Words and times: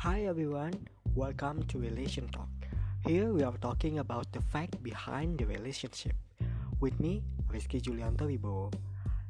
Hi 0.00 0.24
everyone, 0.24 0.88
welcome 1.14 1.60
to 1.68 1.76
Relation 1.76 2.24
Talk. 2.32 2.48
Here 3.04 3.28
we 3.36 3.44
are 3.44 3.52
talking 3.60 3.98
about 3.98 4.32
the 4.32 4.40
fact 4.40 4.82
behind 4.82 5.36
the 5.36 5.44
relationship. 5.44 6.16
With 6.80 6.96
me, 6.98 7.20
Rizky 7.52 7.84
Julianto 7.84 8.24
Wibowo. 8.24 8.72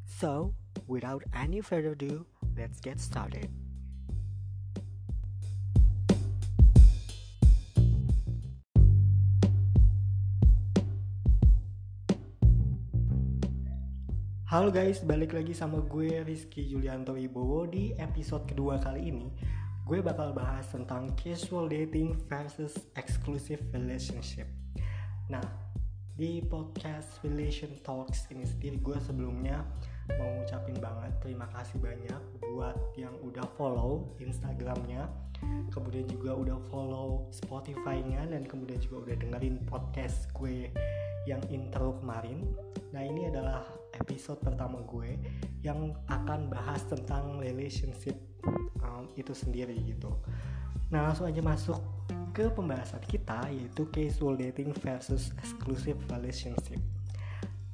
So, 0.07 0.55
without 0.87 1.27
any 1.35 1.61
further 1.61 1.99
ado, 1.99 2.25
let's 2.55 2.79
get 2.79 3.03
started. 3.03 3.51
Halo 14.47 14.71
guys, 14.71 15.03
balik 15.03 15.35
lagi 15.35 15.51
sama 15.51 15.83
gue 15.83 16.23
Rizky 16.23 16.71
Julianto 16.71 17.19
Wibowo 17.19 17.67
di 17.67 17.91
episode 17.99 18.47
kedua 18.47 18.79
kali 18.79 19.11
ini 19.11 19.59
Gue 19.85 20.01
bakal 20.01 20.33
bahas 20.33 20.69
tentang 20.71 21.13
casual 21.19 21.69
dating 21.69 22.15
versus 22.31 22.77
exclusive 22.95 23.61
relationship. 23.75 24.47
Nah, 25.31 25.43
di 26.21 26.45
podcast 26.45 27.17
Relation 27.25 27.81
Talks 27.81 28.29
ini 28.29 28.45
sendiri 28.45 28.77
gue 28.85 28.99
sebelumnya 29.01 29.65
mau 30.21 30.29
ngucapin 30.37 30.77
banget 30.77 31.17
terima 31.25 31.49
kasih 31.55 31.81
banyak 31.81 32.21
buat 32.53 32.77
yang 32.99 33.15
udah 33.25 33.47
follow 33.57 34.13
Instagramnya 34.21 35.09
kemudian 35.73 36.05
juga 36.11 36.37
udah 36.37 36.59
follow 36.69 37.31
Spotify-nya 37.33 38.29
dan 38.29 38.45
kemudian 38.45 38.77
juga 38.85 39.09
udah 39.09 39.17
dengerin 39.17 39.65
podcast 39.65 40.29
gue 40.37 40.69
yang 41.25 41.41
intro 41.49 41.97
kemarin. 42.01 42.53
Nah 42.93 43.01
ini 43.01 43.29
adalah 43.29 43.65
episode 43.97 44.41
pertama 44.45 44.85
gue 44.85 45.17
yang 45.65 45.97
akan 46.09 46.53
bahas 46.53 46.85
tentang 46.89 47.41
relationship 47.41 48.17
um, 48.85 49.05
itu 49.17 49.33
sendiri 49.33 49.77
gitu. 49.85 50.11
Nah 50.91 51.11
langsung 51.11 51.31
aja 51.31 51.41
masuk 51.43 51.79
ke 52.31 52.47
pembahasan 52.51 53.03
kita 53.07 53.51
yaitu 53.51 53.87
casual 53.91 54.39
dating 54.39 54.71
versus 54.83 55.35
exclusive 55.43 55.99
relationship. 56.11 56.79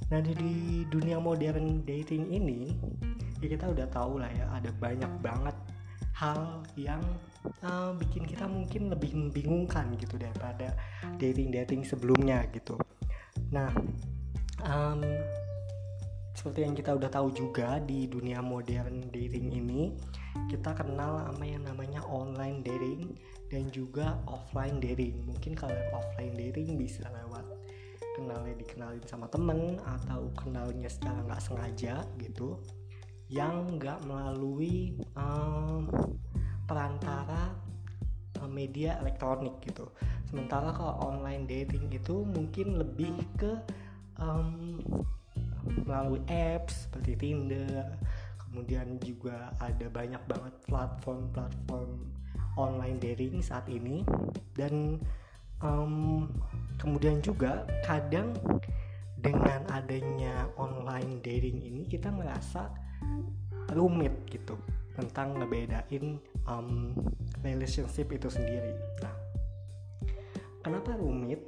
Nah 0.09 0.23
di, 0.23 0.87
dunia 0.89 1.19
modern 1.19 1.83
dating 1.83 2.31
ini 2.31 2.73
ya 3.43 3.53
kita 3.53 3.69
udah 3.69 3.87
tahu 3.93 4.23
lah 4.23 4.31
ya 4.33 4.49
ada 4.55 4.73
banyak 4.81 5.13
banget 5.21 5.57
hal 6.17 6.65
yang 6.81 7.03
uh, 7.61 7.93
bikin 7.93 8.25
kita 8.25 8.49
mungkin 8.49 8.89
lebih 8.89 9.13
membingungkan 9.13 9.93
gitu 10.01 10.17
daripada 10.17 10.73
dating 11.21 11.53
dating 11.53 11.85
sebelumnya 11.85 12.49
gitu. 12.57 12.81
Nah 13.53 13.69
um, 14.65 15.05
seperti 16.33 16.65
yang 16.65 16.73
kita 16.73 16.97
udah 16.97 17.13
tahu 17.13 17.29
juga 17.33 17.77
di 17.85 18.09
dunia 18.09 18.41
modern 18.41 19.13
dating 19.13 19.53
ini 19.53 19.93
kita 20.49 20.77
kenal 20.77 21.21
sama 21.27 21.45
yang 21.45 21.65
namanya 21.65 22.05
online 22.07 22.61
dating 22.61 23.17
dan 23.49 23.71
juga 23.71 24.19
offline 24.27 24.79
dating 24.83 25.23
mungkin 25.25 25.55
kalau 25.55 25.77
offline 25.95 26.35
dating 26.35 26.77
bisa 26.77 27.07
lewat 27.11 27.45
kenalnya 28.17 28.57
dikenalin 28.57 29.05
sama 29.05 29.29
temen 29.29 29.77
atau 29.85 30.33
kenalnya 30.33 30.89
secara 30.89 31.21
nggak 31.29 31.43
sengaja 31.45 32.01
gitu 32.17 32.57
yang 33.29 33.77
nggak 33.77 34.01
melalui 34.07 34.97
um, 35.19 35.91
perantara 36.65 37.53
um, 38.43 38.51
media 38.51 38.99
elektronik 39.03 39.59
gitu. 39.63 39.91
Sementara 40.31 40.71
kalau 40.75 40.95
online 41.03 41.47
dating 41.47 41.91
itu 41.91 42.23
mungkin 42.27 42.79
lebih 42.79 43.15
ke 43.39 43.53
um, 44.19 44.79
melalui 45.87 46.23
apps 46.31 46.87
seperti 46.87 47.19
Tinder 47.19 47.99
kemudian 48.57 48.97
juga 49.05 49.53
ada 49.61 49.85
banyak 49.93 50.25
banget 50.25 50.55
platform-platform 50.65 52.09
online 52.57 52.97
dating 52.97 53.45
saat 53.45 53.69
ini 53.69 54.01
dan 54.57 54.97
um, 55.61 56.25
kemudian 56.81 57.21
juga 57.21 57.69
kadang 57.85 58.33
dengan 59.21 59.61
adanya 59.69 60.49
online 60.57 61.21
dating 61.21 61.61
ini 61.61 61.85
kita 61.85 62.09
merasa 62.09 62.73
rumit 63.77 64.25
gitu 64.33 64.57
tentang 64.97 65.37
ngebedain 65.37 66.17
um, 66.49 66.97
relationship 67.45 68.09
itu 68.09 68.33
sendiri. 68.33 68.73
Nah, 69.05 69.17
kenapa 70.65 70.97
rumit? 70.97 71.45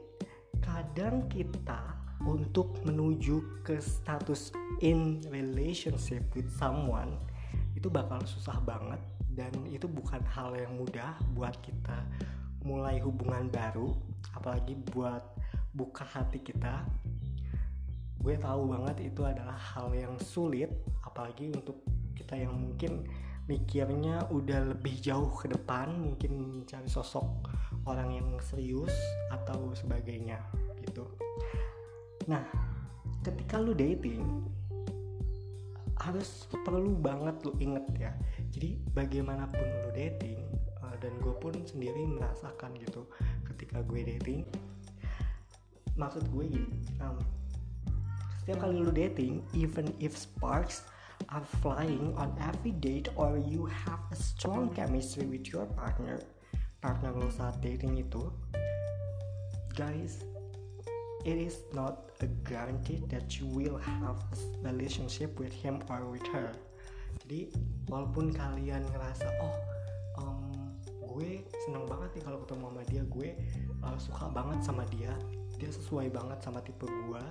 Kadang 0.61 1.25
kita 1.32 1.97
untuk 2.27 2.83
menuju 2.83 3.62
ke 3.62 3.79
status 3.79 4.51
in 4.83 5.23
relationship 5.31 6.27
with 6.34 6.51
someone 6.59 7.15
itu 7.79 7.87
bakal 7.87 8.19
susah 8.27 8.59
banget. 8.67 8.99
Dan 9.39 9.55
itu 9.71 9.87
bukan 9.87 10.19
hal 10.34 10.51
yang 10.59 10.75
mudah 10.75 11.15
buat 11.31 11.55
kita 11.62 12.03
mulai 12.67 12.99
hubungan 12.99 13.47
baru 13.47 13.95
apalagi 14.34 14.75
buat 14.91 15.23
buka 15.71 16.03
hati 16.03 16.43
kita. 16.43 16.83
Gue 18.19 18.35
tahu 18.35 18.75
banget 18.75 19.15
itu 19.15 19.23
adalah 19.23 19.55
hal 19.55 19.95
yang 19.95 20.19
sulit 20.19 20.75
apalagi 21.06 21.55
untuk 21.55 21.87
kita 22.19 22.35
yang 22.35 22.50
mungkin 22.50 23.06
mikirnya 23.47 24.27
udah 24.29 24.75
lebih 24.75 25.00
jauh 25.00 25.33
ke 25.39 25.49
depan 25.49 25.95
mungkin 25.97 26.61
mencari 26.61 26.91
sosok 26.91 27.49
orang 27.89 28.21
yang 28.21 28.29
serius 28.45 28.93
atau 29.33 29.73
sebagainya 29.73 30.37
gitu 30.85 31.09
Nah, 32.28 32.44
ketika 33.25 33.56
lu 33.56 33.72
dating 33.72 34.44
harus 35.99 36.47
perlu 36.62 36.94
banget 37.00 37.41
lu 37.43 37.53
inget 37.59 37.87
ya. 37.99 38.12
Jadi 38.53 38.78
bagaimanapun 38.94 39.65
lu 39.83 39.91
dating 39.97 40.38
uh, 40.84 40.94
dan 41.03 41.11
gue 41.25 41.34
pun 41.41 41.56
sendiri 41.65 42.06
merasakan 42.06 42.77
gitu 42.78 43.09
ketika 43.49 43.83
gue 43.83 44.06
dating. 44.06 44.44
Maksud 45.99 46.31
gue 46.31 46.44
gini, 46.47 46.78
um, 47.03 47.19
setiap 48.44 48.62
kali 48.62 48.78
lu 48.78 48.94
dating, 48.94 49.43
even 49.50 49.91
if 49.99 50.15
sparks 50.15 50.87
are 51.34 51.43
flying 51.59 52.15
on 52.15 52.31
every 52.38 52.71
date 52.71 53.11
or 53.19 53.34
you 53.34 53.67
have 53.67 53.99
a 54.15 54.17
strong 54.17 54.71
chemistry 54.71 55.27
with 55.27 55.50
your 55.50 55.67
partner, 55.75 56.22
partner 56.78 57.11
lo 57.11 57.27
saat 57.34 57.59
dating 57.59 57.99
itu, 57.99 58.31
guys, 59.75 60.22
it 61.25 61.39
is 61.39 61.62
not 61.75 62.11
a 62.21 62.29
guarantee 62.47 63.03
that 63.11 63.39
you 63.39 63.47
will 63.47 63.79
have 63.79 64.19
a 64.19 64.39
relationship 64.62 65.39
with 65.39 65.53
him 65.53 65.83
or 65.91 66.06
with 66.06 66.25
her. 66.31 66.55
Jadi 67.25 67.51
walaupun 67.91 68.31
kalian 68.31 68.84
ngerasa 68.95 69.27
oh 69.43 69.56
um, 70.23 70.71
gue 71.03 71.43
seneng 71.67 71.89
banget 71.89 72.21
nih 72.21 72.23
kalau 72.23 72.39
ketemu 72.47 72.65
sama 72.71 72.83
dia 72.87 73.03
gue 73.03 73.29
uh, 73.83 73.99
suka 73.99 74.27
banget 74.31 74.59
sama 74.62 74.84
dia 74.93 75.12
dia 75.59 75.71
sesuai 75.75 76.15
banget 76.15 76.39
sama 76.39 76.62
tipe 76.62 76.87
gue 76.87 77.25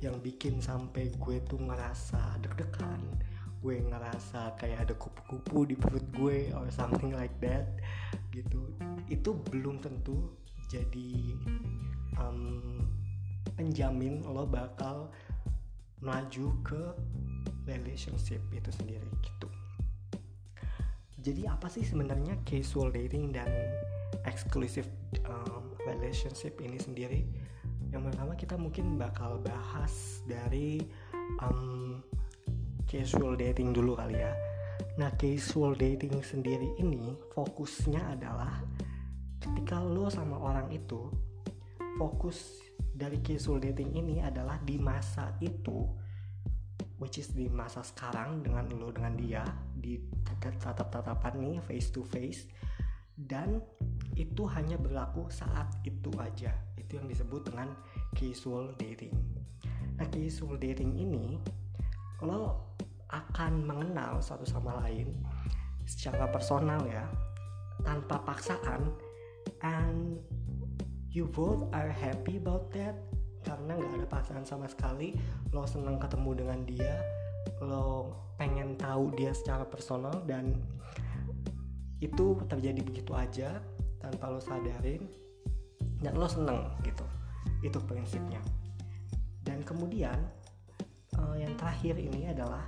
yang 0.00 0.16
bikin 0.24 0.56
sampai 0.64 1.12
gue 1.20 1.36
tuh 1.44 1.60
ngerasa 1.60 2.40
deg-degan 2.40 3.04
gue 3.64 3.80
ngerasa 3.80 4.60
kayak 4.60 4.88
ada 4.88 4.94
kupu-kupu 4.96 5.64
di 5.64 5.76
perut 5.76 6.04
gue 6.12 6.52
or 6.52 6.68
something 6.68 7.16
like 7.16 7.32
that 7.40 7.64
gitu. 8.28 8.68
Itu 9.08 9.40
belum 9.48 9.80
tentu 9.80 10.36
jadi 10.68 11.32
um, 12.20 12.84
penjamin 13.54 14.22
lo 14.26 14.46
bakal 14.46 15.10
maju 16.04 16.46
ke 16.60 16.82
relationship 17.64 18.42
itu 18.52 18.70
sendiri 18.74 19.08
gitu. 19.24 19.48
Jadi 21.24 21.48
apa 21.48 21.72
sih 21.72 21.80
sebenarnya 21.80 22.36
casual 22.44 22.92
dating 22.92 23.32
dan 23.32 23.48
exclusive 24.28 24.84
um, 25.24 25.72
relationship 25.88 26.60
ini 26.60 26.76
sendiri? 26.76 27.24
Yang 27.88 28.12
pertama 28.12 28.32
kita 28.36 28.60
mungkin 28.60 29.00
bakal 29.00 29.40
bahas 29.40 30.20
dari 30.28 30.84
um, 31.40 32.04
casual 32.84 33.40
dating 33.40 33.72
dulu 33.72 33.96
kali 33.96 34.20
ya. 34.20 34.36
Nah 35.00 35.08
casual 35.16 35.72
dating 35.80 36.20
sendiri 36.20 36.76
ini 36.76 37.16
fokusnya 37.32 38.20
adalah 38.20 38.60
ketika 39.40 39.80
lo 39.80 40.12
sama 40.12 40.36
orang 40.36 40.68
itu 40.68 41.08
fokus 41.96 42.60
dari 42.94 43.18
casual 43.20 43.58
dating 43.58 43.90
ini 43.98 44.22
adalah 44.22 44.62
di 44.62 44.78
masa 44.78 45.34
itu 45.42 45.82
which 47.02 47.18
is 47.18 47.34
di 47.34 47.50
masa 47.50 47.82
sekarang 47.82 48.40
dengan 48.46 48.70
lo 48.78 48.94
dengan 48.94 49.18
dia 49.18 49.42
di 49.74 49.98
tatap-tatapan 50.38 51.34
nih 51.42 51.58
face 51.66 51.90
to 51.90 52.06
face 52.06 52.46
dan 53.18 53.62
itu 54.18 54.46
hanya 54.50 54.74
berlaku 54.78 55.26
saat 55.30 55.70
itu 55.86 56.10
aja. 56.18 56.50
Itu 56.74 56.98
yang 56.98 57.06
disebut 57.06 57.50
dengan 57.50 57.74
casual 58.14 58.74
dating. 58.78 59.14
Nah 59.98 60.06
casual 60.10 60.58
dating 60.58 60.94
ini 60.98 61.38
lo 62.22 62.74
akan 63.10 63.62
mengenal 63.62 64.18
satu 64.18 64.42
sama 64.42 64.82
lain 64.82 65.14
secara 65.86 66.26
personal 66.26 66.82
ya 66.88 67.06
tanpa 67.84 68.18
paksaan 68.24 68.90
and 69.62 70.18
you 71.14 71.30
both 71.30 71.70
are 71.70 71.94
happy 71.94 72.42
about 72.42 72.74
that. 72.74 72.98
Karena 73.46 73.78
nggak 73.78 74.02
ada 74.02 74.08
pasangan 74.10 74.44
sama 74.44 74.66
sekali. 74.66 75.14
Lo 75.54 75.62
seneng 75.64 75.96
ketemu 76.02 76.30
dengan 76.44 76.60
dia. 76.66 76.94
Lo 77.62 78.10
pengen 78.34 78.74
tahu 78.74 79.14
dia 79.14 79.30
secara 79.30 79.62
personal 79.62 80.26
dan 80.26 80.58
itu 82.02 82.34
terjadi 82.50 82.82
begitu 82.82 83.14
aja 83.14 83.62
tanpa 84.02 84.28
lo 84.28 84.42
sadarin 84.42 85.06
dan 86.02 86.18
lo 86.18 86.26
seneng 86.26 86.66
gitu. 86.82 87.06
Itu 87.62 87.78
prinsipnya. 87.86 88.42
Dan 89.46 89.62
kemudian 89.62 90.18
uh, 91.14 91.36
yang 91.38 91.54
terakhir 91.54 91.94
ini 91.94 92.26
adalah 92.34 92.66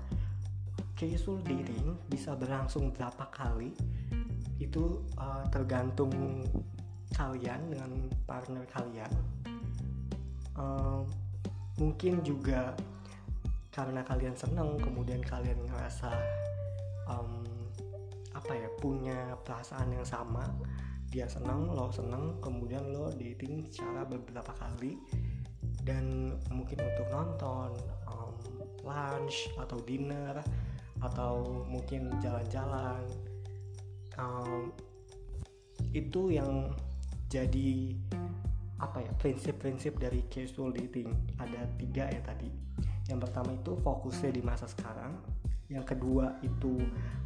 casual 0.94 1.42
dating 1.44 1.98
bisa 2.08 2.32
berlangsung 2.38 2.94
berapa 2.94 3.28
kali 3.28 3.76
itu 4.56 5.04
uh, 5.20 5.44
tergantung 5.52 6.40
kalian 7.16 7.72
dengan 7.72 7.90
partner 8.28 8.68
kalian 8.68 9.12
uh, 10.60 11.00
mungkin 11.80 12.20
juga 12.20 12.76
karena 13.72 14.04
kalian 14.04 14.36
seneng 14.36 14.76
kemudian 14.80 15.20
kalian 15.24 15.56
ngerasa 15.68 16.12
um, 17.08 17.44
apa 18.36 18.52
ya 18.52 18.68
punya 18.80 19.36
perasaan 19.44 19.96
yang 19.96 20.04
sama 20.04 20.44
dia 21.08 21.24
seneng 21.24 21.72
lo 21.72 21.88
seneng 21.88 22.36
kemudian 22.44 22.84
lo 22.92 23.08
dating 23.16 23.64
secara 23.72 24.04
beberapa 24.04 24.52
kali 24.56 25.00
dan 25.84 26.36
mungkin 26.52 26.82
untuk 26.84 27.06
nonton 27.08 27.70
um, 28.10 28.36
lunch 28.84 29.48
atau 29.56 29.80
dinner 29.84 30.40
atau 31.00 31.64
mungkin 31.68 32.08
jalan-jalan 32.20 33.04
um, 34.16 34.72
itu 35.92 36.32
yang 36.32 36.72
jadi 37.26 37.96
apa 38.76 39.00
ya 39.00 39.12
prinsip-prinsip 39.16 39.96
dari 39.96 40.20
casual 40.28 40.72
dating 40.76 41.08
ada 41.40 41.64
tiga 41.80 42.06
ya 42.12 42.20
tadi. 42.20 42.50
Yang 43.08 43.28
pertama 43.28 43.56
itu 43.56 43.72
fokusnya 43.80 44.30
di 44.36 44.42
masa 44.44 44.68
sekarang. 44.68 45.16
Yang 45.66 45.96
kedua 45.96 46.38
itu 46.46 46.78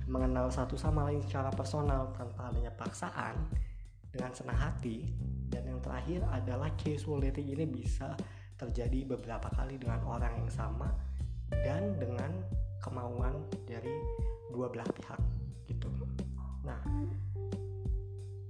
mengenal 0.09 0.49
satu 0.49 0.79
sama 0.79 1.11
lain 1.11 1.21
secara 1.27 1.53
personal 1.53 2.15
tanpa 2.17 2.49
adanya 2.49 2.73
paksaan 2.73 3.37
dengan 4.09 4.33
senang 4.33 4.57
hati. 4.57 5.11
Dan 5.51 5.67
yang 5.67 5.81
terakhir 5.83 6.23
adalah 6.31 6.71
casual 6.79 7.21
dating 7.21 7.53
ini 7.53 7.67
bisa 7.67 8.15
terjadi 8.55 9.17
beberapa 9.17 9.51
kali 9.57 9.81
dengan 9.81 10.05
orang 10.07 10.47
yang 10.47 10.51
sama 10.53 10.93
dan 11.51 11.99
dengan 11.99 12.31
kemauan 12.81 13.35
dari 13.67 13.93
dua 14.55 14.71
belah 14.71 14.87
pihak 14.95 15.21
gitu. 15.67 15.91
Nah 16.63 16.79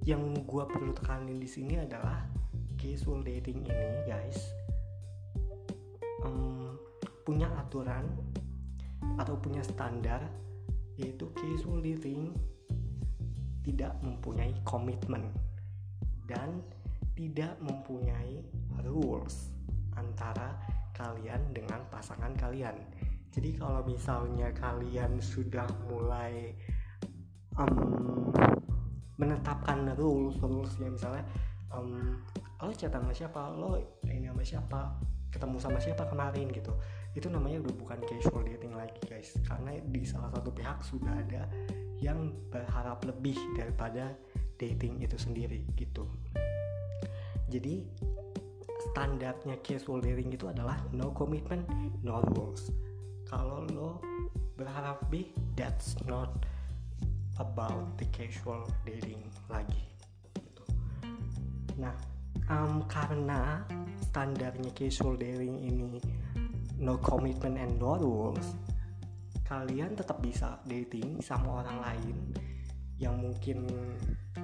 yang 0.09 0.33
gue 0.33 0.65
perlu 0.65 0.93
tekanin 0.97 1.37
di 1.37 1.49
sini 1.49 1.77
adalah 1.77 2.25
casual 2.81 3.21
dating 3.21 3.69
ini 3.69 3.91
guys 4.09 4.41
um, 6.25 6.77
punya 7.25 7.53
aturan 7.61 8.09
atau 9.21 9.37
punya 9.37 9.61
standar 9.61 10.25
yaitu 10.97 11.29
casual 11.37 11.85
dating 11.85 12.33
tidak 13.65 13.93
mempunyai 14.01 14.53
komitmen 14.65 15.29
dan 16.25 16.65
tidak 17.13 17.53
mempunyai 17.61 18.41
rules 18.81 19.53
antara 19.97 20.57
kalian 20.97 21.41
dengan 21.53 21.81
pasangan 21.93 22.33
kalian. 22.37 22.77
Jadi 23.31 23.61
kalau 23.61 23.85
misalnya 23.85 24.49
kalian 24.57 25.21
sudah 25.21 25.69
mulai 25.89 26.57
um, 27.61 28.33
menetapkan 29.21 29.93
rules 30.01 30.41
rules 30.41 30.73
ya 30.81 30.89
misalnya 30.89 31.25
um, 31.77 32.17
lo 32.65 32.73
chat 32.73 32.93
sama 32.93 33.13
siapa 33.13 33.53
lo 33.53 33.77
ini 34.09 34.33
sama 34.33 34.45
siapa 34.45 34.81
ketemu 35.31 35.57
sama 35.63 35.79
siapa 35.79 36.05
kemarin 36.11 36.51
gitu. 36.51 36.75
Itu 37.15 37.31
namanya 37.31 37.63
udah 37.63 37.75
bukan 37.79 37.99
casual 38.07 38.43
dating 38.45 38.75
lagi 38.75 38.99
guys. 39.07 39.39
Karena 39.47 39.79
di 39.79 40.03
salah 40.03 40.31
satu 40.35 40.51
pihak 40.51 40.83
sudah 40.83 41.15
ada 41.15 41.47
yang 42.03 42.35
berharap 42.51 43.03
lebih 43.07 43.39
daripada 43.55 44.15
dating 44.59 44.99
itu 45.01 45.17
sendiri 45.17 45.65
gitu. 45.79 46.07
Jadi 47.51 47.87
standarnya 48.91 49.59
casual 49.63 50.03
dating 50.03 50.35
itu 50.35 50.51
adalah 50.51 50.77
no 50.91 51.15
commitment 51.15 51.67
no 52.03 52.21
rules. 52.35 52.75
Kalau 53.31 53.63
lo 53.71 54.03
berharap 54.59 55.07
lebih 55.09 55.33
that's 55.55 55.97
not 56.05 56.43
about 57.41 57.97
the 57.97 58.05
casual 58.13 58.69
dating 58.85 59.25
lagi 59.49 59.89
gitu. 60.37 60.65
Nah, 61.81 61.97
um, 62.53 62.85
karena 62.85 63.65
standarnya 64.13 64.71
casual 64.77 65.17
dating 65.17 65.57
ini 65.65 65.99
no 66.77 67.01
commitment 67.01 67.57
and 67.57 67.81
no 67.81 67.97
rules, 67.97 68.55
kalian 69.49 69.97
tetap 69.97 70.21
bisa 70.21 70.61
dating 70.69 71.19
sama 71.25 71.65
orang 71.65 71.79
lain 71.81 72.17
yang 73.01 73.17
mungkin 73.17 73.65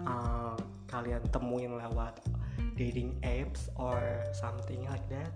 uh, 0.08 0.56
kalian 0.88 1.20
temuin 1.28 1.76
lewat 1.76 2.24
dating 2.80 3.12
apps 3.20 3.68
or 3.76 4.00
something 4.32 4.80
like 4.88 5.04
that 5.12 5.28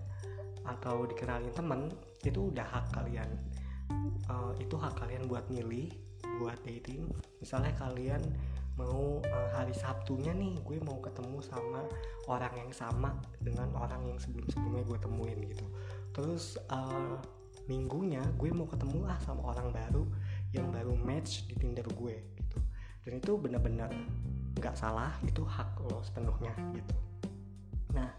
atau 0.65 1.05
dikenalin 1.05 1.53
temen 1.53 1.89
itu 2.21 2.53
udah 2.53 2.65
hak 2.65 2.85
kalian 2.93 3.29
uh, 4.29 4.53
itu 4.61 4.77
hak 4.77 4.93
kalian 4.97 5.25
buat 5.25 5.45
milih 5.49 5.89
buat 6.39 6.57
dating. 6.65 7.09
Misalnya 7.39 7.73
kalian 7.77 8.21
mau 8.79 9.19
uh, 9.21 9.49
hari 9.53 9.75
Sabtunya 9.75 10.31
nih 10.31 10.57
gue 10.63 10.77
mau 10.81 10.97
ketemu 11.03 11.43
sama 11.43 11.85
orang 12.31 12.53
yang 12.55 12.71
sama 12.71 13.13
dengan 13.43 13.69
orang 13.75 14.01
yang 14.07 14.17
sebelum-sebelumnya 14.17 14.83
gue 14.87 14.99
temuin 15.01 15.39
gitu. 15.45 15.65
Terus 16.15 16.57
uh, 16.71 17.19
minggunya 17.69 18.23
gue 18.39 18.49
mau 18.49 18.65
ketemu 18.65 19.05
lah 19.05 19.19
sama 19.21 19.53
orang 19.53 19.69
baru 19.69 20.03
yang 20.55 20.71
baru 20.71 20.97
match 20.97 21.45
di 21.51 21.55
Tinder 21.59 21.85
gue 21.85 22.15
gitu. 22.39 22.59
Dan 23.05 23.21
itu 23.21 23.31
benar-benar 23.37 23.91
nggak 24.57 24.75
salah 24.77 25.13
itu 25.25 25.41
hak 25.45 25.79
lo 25.89 26.03
sepenuhnya 26.03 26.53
gitu. 26.75 26.95
Nah 27.95 28.09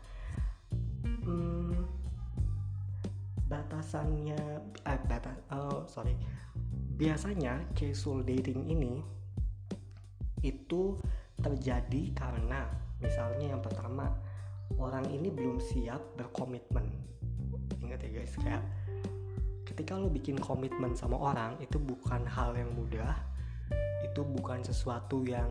hmm, 1.24 1.76
batasannya 3.46 4.40
eh, 4.88 5.00
batas 5.06 5.36
oh 5.52 5.84
sorry 5.84 6.16
biasanya 7.02 7.58
casual 7.74 8.22
dating 8.22 8.62
ini 8.70 9.02
itu 10.46 10.94
terjadi 11.34 12.14
karena 12.14 12.70
misalnya 13.02 13.58
yang 13.58 13.58
pertama 13.58 14.06
orang 14.78 15.10
ini 15.10 15.26
belum 15.26 15.58
siap 15.58 15.98
berkomitmen. 16.14 16.86
Ingat 17.82 18.06
ya 18.06 18.10
guys 18.22 18.38
kayak 18.38 18.62
ketika 19.66 19.98
lo 19.98 20.06
bikin 20.14 20.38
komitmen 20.38 20.94
sama 20.94 21.18
orang 21.18 21.58
itu 21.58 21.74
bukan 21.82 22.22
hal 22.22 22.54
yang 22.54 22.70
mudah 22.70 23.18
itu 24.06 24.22
bukan 24.22 24.62
sesuatu 24.62 25.26
yang 25.26 25.50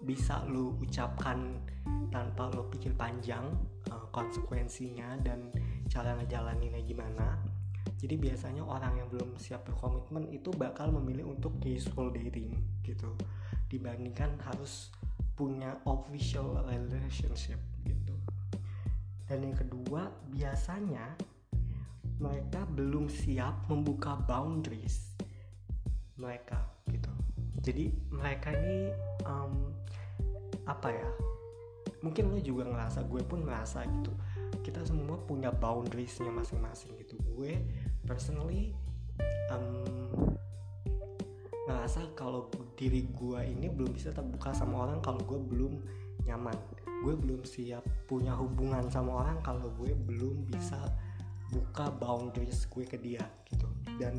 bisa 0.00 0.48
lo 0.48 0.80
ucapkan 0.80 1.60
tanpa 2.08 2.48
lo 2.56 2.72
pikir 2.72 2.96
panjang 2.96 3.52
uh, 3.92 4.08
konsekuensinya 4.16 5.20
dan 5.20 5.52
cara 5.92 6.16
ngejalaninnya 6.16 6.80
gimana 6.88 7.36
jadi 8.04 8.20
biasanya 8.20 8.60
orang 8.68 9.00
yang 9.00 9.08
belum 9.08 9.32
siap 9.40 9.64
berkomitmen 9.64 10.28
itu 10.28 10.52
bakal 10.52 10.92
memilih 10.92 11.32
untuk 11.32 11.56
casual 11.56 12.12
dating 12.12 12.52
gitu. 12.84 13.08
Dibandingkan 13.72 14.36
harus 14.44 14.92
punya 15.32 15.80
official 15.88 16.60
relationship 16.68 17.56
gitu. 17.88 18.12
Dan 19.24 19.48
yang 19.48 19.56
kedua 19.56 20.12
biasanya 20.28 21.16
mereka 22.20 22.68
belum 22.76 23.08
siap 23.08 23.72
membuka 23.72 24.20
boundaries 24.28 25.16
mereka 26.20 26.60
gitu. 26.92 27.08
Jadi 27.64 27.88
mereka 28.12 28.52
ini 28.52 28.92
um, 29.24 29.72
apa 30.68 30.92
ya 30.92 31.08
mungkin 32.04 32.28
lo 32.28 32.36
juga 32.36 32.68
ngerasa 32.68 33.00
gue 33.08 33.24
pun 33.24 33.48
ngerasa 33.48 33.80
gitu. 33.88 34.12
Kita 34.60 34.84
semua 34.84 35.16
punya 35.24 35.48
boundariesnya 35.48 36.28
masing-masing 36.28 37.00
gitu. 37.00 37.16
Gue 37.32 37.64
personally 38.04 38.76
um, 39.48 39.84
ngerasa 41.64 42.12
kalau 42.12 42.48
diri 42.76 43.08
gue 43.16 43.40
ini 43.40 43.72
belum 43.72 43.96
bisa 43.96 44.12
terbuka 44.12 44.52
sama 44.52 44.88
orang 44.88 45.00
kalau 45.00 45.20
gue 45.24 45.40
belum 45.40 45.80
nyaman. 46.28 46.56
Gue 47.04 47.16
belum 47.16 47.44
siap 47.44 47.84
punya 48.08 48.32
hubungan 48.32 48.88
sama 48.88 49.24
orang 49.24 49.38
kalau 49.44 49.68
gue 49.76 49.92
belum 49.92 50.48
bisa 50.48 50.80
buka 51.52 51.92
boundaries 52.00 52.68
gue 52.68 52.84
ke 52.84 52.96
dia 53.00 53.24
gitu. 53.48 53.68
Dan 54.00 54.16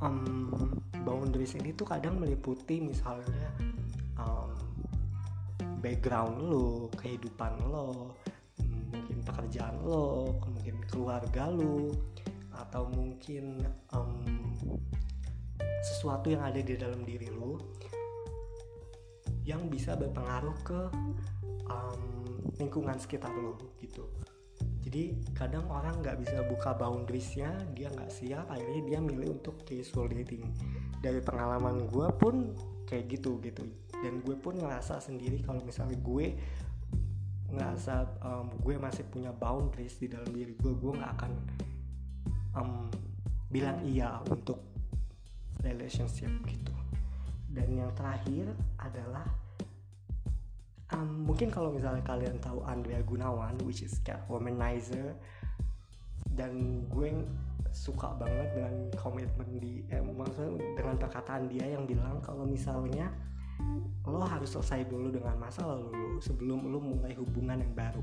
um, 0.00 0.72
boundaries 1.04 1.56
ini 1.56 1.72
tuh 1.76 1.88
kadang 1.88 2.20
meliputi 2.20 2.80
misalnya 2.80 3.48
um, 4.20 4.52
background 5.84 6.40
lo 6.40 6.88
kehidupan 6.96 7.60
lo 7.68 8.16
mungkin 8.64 9.20
pekerjaan 9.20 9.76
lo 9.84 10.32
mungkin 10.48 10.80
keluarga 10.88 11.52
lo 11.52 11.92
atau 12.74 12.90
mungkin 12.90 13.62
um, 13.94 14.26
sesuatu 15.86 16.26
yang 16.26 16.42
ada 16.42 16.58
di 16.58 16.74
dalam 16.74 17.06
diri 17.06 17.30
lo 17.30 17.54
yang 19.46 19.70
bisa 19.70 19.94
berpengaruh 19.94 20.58
ke 20.66 20.80
um, 21.70 22.02
lingkungan 22.58 22.98
sekitar 22.98 23.30
lo 23.30 23.54
gitu. 23.78 24.10
Jadi 24.82 25.22
kadang 25.38 25.70
orang 25.70 26.02
nggak 26.02 26.18
bisa 26.18 26.42
buka 26.50 26.74
boundariesnya 26.74 27.54
dia 27.78 27.94
nggak 27.94 28.10
siap 28.10 28.50
akhirnya 28.50 28.82
dia 28.90 28.98
milih 28.98 29.38
untuk 29.38 29.62
casual 29.62 30.10
dating. 30.10 30.50
Dari 30.98 31.22
pengalaman 31.22 31.86
gue 31.86 32.10
pun 32.18 32.58
kayak 32.90 33.06
gitu 33.06 33.38
gitu. 33.38 33.62
Dan 34.02 34.18
gue 34.26 34.34
pun 34.34 34.58
ngerasa 34.58 34.98
sendiri 34.98 35.46
kalau 35.46 35.62
misalnya 35.62 35.94
gue 36.02 36.34
ngerasa 37.54 38.18
um, 38.18 38.50
gue 38.66 38.74
masih 38.82 39.06
punya 39.06 39.30
boundaries 39.30 39.94
di 40.02 40.10
dalam 40.10 40.26
diri 40.34 40.58
gue 40.58 40.74
gue 40.74 40.90
nggak 40.90 41.12
akan 41.22 41.32
um, 42.54 42.90
bilang 43.50 43.78
iya 43.86 44.18
untuk 44.26 44.58
relationship 45.62 46.30
gitu. 46.46 46.74
Dan 47.54 47.70
yang 47.70 47.90
terakhir 47.94 48.50
adalah 48.82 49.26
um, 50.90 51.30
mungkin 51.30 51.50
kalau 51.54 51.70
misalnya 51.70 52.02
kalian 52.02 52.36
tahu 52.42 52.62
Andrea 52.66 53.02
Gunawan 53.06 53.54
which 53.62 53.86
is 53.86 54.02
cat 54.02 54.22
womanizer 54.26 55.14
dan 56.34 56.82
gue 56.90 57.14
suka 57.74 58.14
banget 58.18 58.54
dengan 58.54 58.74
komitmen 58.98 59.50
di 59.58 59.82
eh, 59.90 60.02
maksudnya 60.02 60.62
dengan 60.78 60.94
perkataan 60.98 61.50
dia 61.50 61.74
yang 61.74 61.86
bilang 61.86 62.22
kalau 62.22 62.46
misalnya 62.46 63.10
lo 64.04 64.22
harus 64.26 64.50
selesai 64.54 64.86
dulu 64.90 65.14
dengan 65.14 65.38
masa 65.38 65.62
lalu 65.66 65.90
lo 65.94 66.10
sebelum 66.18 66.70
lo 66.70 66.78
mulai 66.82 67.14
hubungan 67.16 67.62
yang 67.62 67.72
baru. 67.72 68.02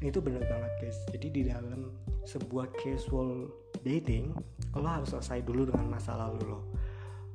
Nah, 0.00 0.06
itu 0.08 0.18
bener 0.22 0.42
banget 0.46 0.72
guys. 0.80 0.98
Jadi 1.10 1.28
di 1.28 1.42
dalam 1.46 1.90
sebuah 2.26 2.70
casual 2.78 3.50
dating 3.82 4.30
lo 4.78 4.88
harus 4.88 5.10
selesai 5.12 5.42
dulu 5.44 5.68
dengan 5.68 5.98
masa 5.98 6.16
lalu 6.16 6.40
lo. 6.46 6.60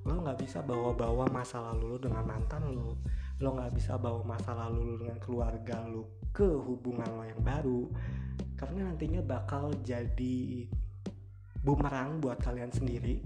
Lo 0.07 0.23
nggak 0.23 0.39
bisa 0.39 0.63
bawa-bawa 0.63 1.27
masa 1.29 1.59
lalu 1.59 1.95
lo 1.95 1.97
dengan 1.99 2.23
mantan 2.23 2.63
lo. 2.71 2.97
Lo 3.43 3.53
nggak 3.53 3.75
bisa 3.75 3.99
bawa 3.99 4.23
masa 4.23 4.55
lalu 4.55 4.79
lo 4.81 4.93
dengan 4.97 5.19
keluarga 5.19 5.83
lo 5.85 6.17
ke 6.31 6.47
hubungan 6.47 7.09
lo 7.17 7.23
yang 7.25 7.41
baru 7.41 7.81
karena 8.57 8.89
nantinya 8.89 9.21
bakal 9.21 9.69
jadi 9.85 10.65
bumerang 11.61 12.17
buat 12.17 12.41
kalian 12.41 12.73
sendiri 12.73 13.21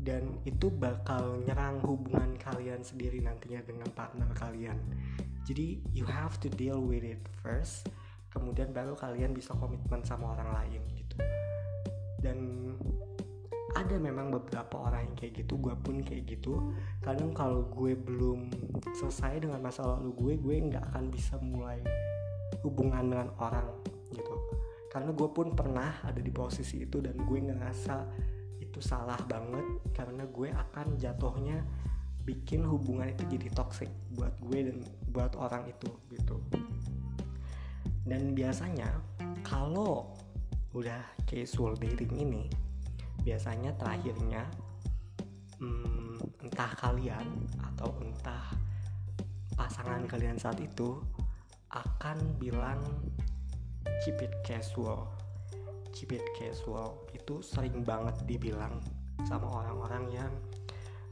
dan 0.00 0.40
itu 0.46 0.70
bakal 0.70 1.42
nyerang 1.44 1.82
hubungan 1.84 2.38
kalian 2.40 2.80
sendiri 2.80 3.20
nantinya 3.20 3.60
dengan 3.66 3.88
partner 3.92 4.30
kalian. 4.32 4.78
Jadi 5.44 5.82
you 5.90 6.06
have 6.06 6.38
to 6.38 6.48
deal 6.48 6.78
with 6.78 7.02
it 7.02 7.20
first 7.42 7.90
kemudian 8.30 8.70
baru 8.70 8.94
kalian 8.94 9.34
bisa 9.34 9.52
komitmen 9.58 10.02
sama 10.06 10.38
orang 10.38 10.50
lain 10.54 10.82
gitu. 10.94 11.16
Dan 12.20 12.38
ada 13.74 13.96
memang 14.02 14.34
beberapa 14.34 14.90
orang 14.90 15.10
yang 15.10 15.16
kayak 15.18 15.46
gitu 15.46 15.58
gue 15.58 15.74
pun 15.78 16.02
kayak 16.02 16.26
gitu. 16.26 16.74
Kadang 17.02 17.30
kalau 17.34 17.66
gue 17.70 17.94
belum 17.94 18.50
selesai 18.98 19.46
dengan 19.46 19.62
masa 19.62 19.86
lalu 19.86 20.10
gue 20.14 20.32
gue 20.38 20.56
nggak 20.70 20.84
akan 20.94 21.04
bisa 21.10 21.38
mulai 21.38 21.82
hubungan 22.66 23.10
dengan 23.10 23.28
orang 23.38 23.68
gitu. 24.14 24.34
Karena 24.90 25.14
gue 25.14 25.28
pun 25.30 25.54
pernah 25.54 26.02
ada 26.02 26.18
di 26.18 26.32
posisi 26.34 26.82
itu 26.82 26.98
dan 26.98 27.14
gue 27.14 27.38
ngerasa 27.38 27.96
itu 28.58 28.78
salah 28.82 29.18
banget 29.26 29.66
karena 29.94 30.26
gue 30.26 30.50
akan 30.50 30.98
jatuhnya 30.98 31.62
bikin 32.22 32.62
hubungan 32.62 33.10
itu 33.10 33.24
jadi 33.26 33.48
toxic 33.50 33.88
buat 34.14 34.34
gue 34.38 34.70
dan 34.70 34.78
buat 35.10 35.32
orang 35.40 35.66
itu 35.66 35.88
gitu 36.12 36.36
dan 38.10 38.34
biasanya 38.34 38.90
kalau 39.46 40.10
udah 40.74 40.98
casual 41.30 41.78
dating 41.78 42.10
ini 42.18 42.44
biasanya 43.22 43.70
terakhirnya 43.78 44.42
hmm, 45.62 46.18
entah 46.42 46.72
kalian 46.82 47.46
atau 47.70 47.94
entah 48.02 48.50
pasangan 49.54 50.02
kalian 50.10 50.34
saat 50.34 50.58
itu 50.58 50.98
akan 51.70 52.18
bilang 52.42 52.82
keep 54.02 54.18
it 54.24 54.34
casual. 54.42 55.06
Keep 55.92 56.18
it 56.18 56.26
casual. 56.34 57.06
Itu 57.14 57.44
sering 57.44 57.84
banget 57.84 58.16
dibilang 58.26 58.80
sama 59.28 59.46
orang-orang 59.46 60.04
yang 60.10 60.32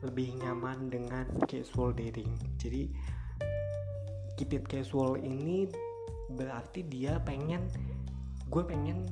lebih 0.02 0.34
nyaman 0.40 0.88
dengan 0.88 1.26
casual 1.44 1.92
dating. 1.92 2.32
Jadi 2.56 2.88
keep 4.40 4.50
it 4.56 4.64
casual 4.66 5.20
ini 5.20 5.68
berarti 6.32 6.84
dia 6.84 7.16
pengen 7.22 7.64
gue 8.48 8.62
pengen 8.64 9.04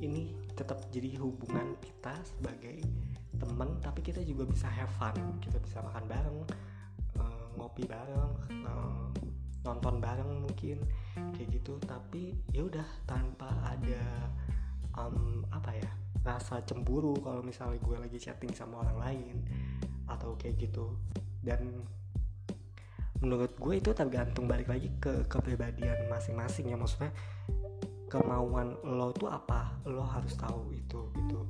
ini 0.00 0.34
tetap 0.56 0.82
jadi 0.90 1.14
hubungan 1.20 1.76
kita 1.78 2.16
sebagai 2.24 2.82
temen 3.36 3.80
tapi 3.80 4.00
kita 4.04 4.20
juga 4.24 4.48
bisa 4.48 4.68
have 4.68 4.92
fun. 4.96 5.16
Kita 5.40 5.60
bisa 5.60 5.80
makan 5.80 6.04
bareng 6.08 6.38
uh, 7.20 7.46
ngopi 7.56 7.84
bareng 7.88 8.32
uh, 8.68 9.08
nonton 9.64 10.00
bareng 10.00 10.44
mungkin 10.44 10.80
kayak 11.36 11.48
gitu. 11.60 11.76
Tapi 11.84 12.36
ya 12.52 12.64
udah 12.66 12.88
tanpa 13.04 13.48
ada 13.64 14.04
um, 14.96 15.44
apa 15.52 15.76
ya 15.76 15.90
rasa 16.20 16.60
cemburu 16.68 17.16
kalau 17.24 17.40
misalnya 17.40 17.80
gue 17.80 17.96
lagi 17.96 18.18
chatting 18.20 18.52
sama 18.52 18.84
orang 18.84 18.98
lain 19.00 19.36
atau 20.08 20.36
kayak 20.36 20.60
gitu. 20.60 20.96
Dan 21.40 21.84
menurut 23.20 23.52
gue 23.60 23.74
itu 23.76 23.92
tergantung 23.92 24.48
balik 24.48 24.72
lagi 24.72 24.88
ke 24.96 25.28
kepribadian 25.28 26.08
masing-masing 26.08 26.72
ya 26.72 26.76
maksudnya 26.76 27.12
kemauan 28.10 28.74
lo 28.82 29.14
tuh 29.14 29.30
apa 29.30 29.76
lo 29.86 30.02
harus 30.02 30.34
tahu 30.34 30.74
itu 30.74 31.00
gitu. 31.14 31.40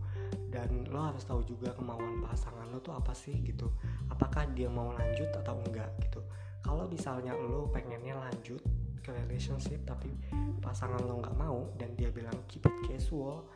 Dan 0.51 0.91
lo 0.91 1.09
harus 1.09 1.23
tahu 1.25 1.47
juga 1.47 1.73
kemauan 1.73 2.21
pasangan 2.27 2.69
lo 2.69 2.83
tuh 2.83 2.93
apa 2.93 3.15
sih 3.17 3.39
gitu. 3.41 3.71
Apakah 4.13 4.51
dia 4.53 4.69
mau 4.69 4.93
lanjut 4.93 5.31
atau 5.41 5.57
enggak 5.65 5.89
gitu. 6.05 6.21
Kalau 6.61 6.85
misalnya 6.91 7.33
lo 7.33 7.71
pengennya 7.73 8.19
lanjut 8.19 8.61
ke 9.01 9.09
relationship 9.25 9.81
tapi 9.89 10.13
pasangan 10.61 11.01
lo 11.01 11.25
nggak 11.25 11.39
mau 11.41 11.73
dan 11.81 11.97
dia 11.97 12.13
bilang 12.13 12.37
keep 12.45 12.61
it 12.69 12.77
casual 12.85 13.49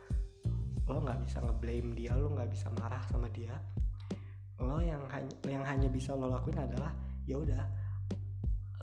lo 0.89 0.97
nggak 1.01 1.21
bisa 1.21 1.37
ngeblame 1.45 1.93
dia 1.93 2.17
lo 2.17 2.33
nggak 2.33 2.49
bisa 2.49 2.73
marah 2.81 3.03
sama 3.13 3.29
dia. 3.29 3.53
Lo 4.57 4.81
yang 4.81 5.05
hanya 5.13 5.35
yang 5.45 5.61
hanya 5.67 5.91
bisa 5.91 6.17
lo 6.17 6.31
lakuin 6.31 6.57
adalah 6.57 6.89
ya 7.29 7.37
udah 7.37 7.84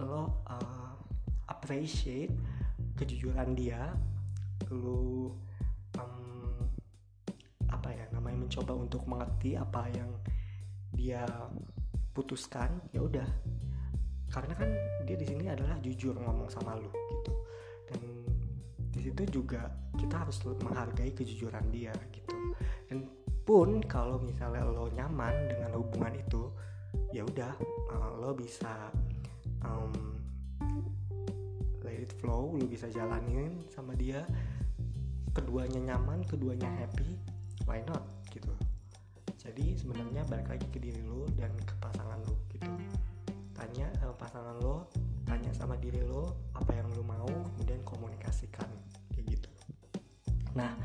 lo 0.00 0.44
uh, 0.48 0.94
appreciate 1.50 2.32
kejujuran 2.96 3.52
dia 3.52 3.92
lo 4.72 5.34
um, 5.98 6.64
apa 7.68 7.88
ya 7.92 8.04
namanya 8.14 8.46
mencoba 8.46 8.72
untuk 8.76 9.02
mengerti 9.08 9.58
apa 9.58 9.88
yang 9.92 10.10
dia 10.92 11.24
putuskan 12.12 12.68
ya 12.92 13.02
udah. 13.02 13.28
Karena 14.32 14.56
kan 14.56 14.70
dia 15.04 15.16
di 15.16 15.26
sini 15.28 15.48
adalah 15.48 15.76
jujur 15.80 16.16
ngomong 16.16 16.48
sama 16.48 16.76
lu 16.76 16.88
gitu. 16.88 17.32
Dan 17.88 18.00
di 18.92 19.00
situ 19.04 19.22
juga 19.28 19.68
kita 19.96 20.24
harus 20.24 20.40
menghargai 20.44 21.12
kejujuran 21.12 21.68
dia 21.72 21.92
gitu. 22.12 22.32
Dan 22.88 23.08
pun 23.42 23.82
kalau 23.84 24.22
misalnya 24.22 24.64
lo 24.64 24.88
nyaman 24.92 25.50
dengan 25.50 25.74
hubungan 25.76 26.14
itu 26.16 26.48
ya 27.12 27.24
udah 27.26 27.52
uh, 27.92 28.12
lo 28.20 28.32
bisa 28.32 28.92
flow 32.20 32.56
lo 32.56 32.64
bisa 32.68 32.88
jalanin 32.92 33.64
sama 33.72 33.96
dia. 33.96 34.24
Keduanya 35.32 35.94
nyaman 35.94 36.24
keduanya 36.28 36.68
happy 36.76 37.16
why 37.64 37.80
not 37.88 38.04
gitu. 38.28 38.52
Jadi 39.40 39.74
sebenarnya 39.74 40.22
balik 40.28 40.52
lagi 40.52 40.66
ke 40.70 40.78
diri 40.78 41.02
lo 41.02 41.26
dan 41.34 41.50
ke 41.56 41.74
pasangan 41.80 42.20
lo 42.22 42.36
gitu. 42.52 42.68
Tanya 43.56 43.88
sama 43.98 44.14
pasangan 44.14 44.56
lo 44.60 44.86
tanya 45.24 45.50
sama 45.54 45.78
diri 45.78 46.02
lo 46.04 46.50
apa 46.52 46.76
yang 46.76 46.88
lo 46.92 47.02
mau 47.06 47.30
kemudian 47.56 47.80
komunikasikan 47.86 48.68
kayak 49.14 49.38
gitu. 49.38 49.50
Nah 50.54 50.76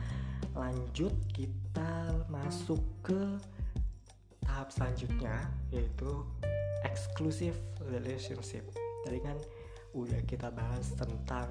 lanjut 0.57 1.13
kita 1.35 2.23
masuk 2.31 2.81
ke 3.05 3.21
tahap 4.41 4.73
selanjutnya 4.73 5.51
yaitu 5.69 6.25
exclusive 6.87 7.57
relationship. 7.93 8.65
Tadi 9.05 9.19
kan 9.21 9.37
udah 9.97 10.21
kita 10.29 10.53
bahas 10.53 10.93
tentang 10.93 11.49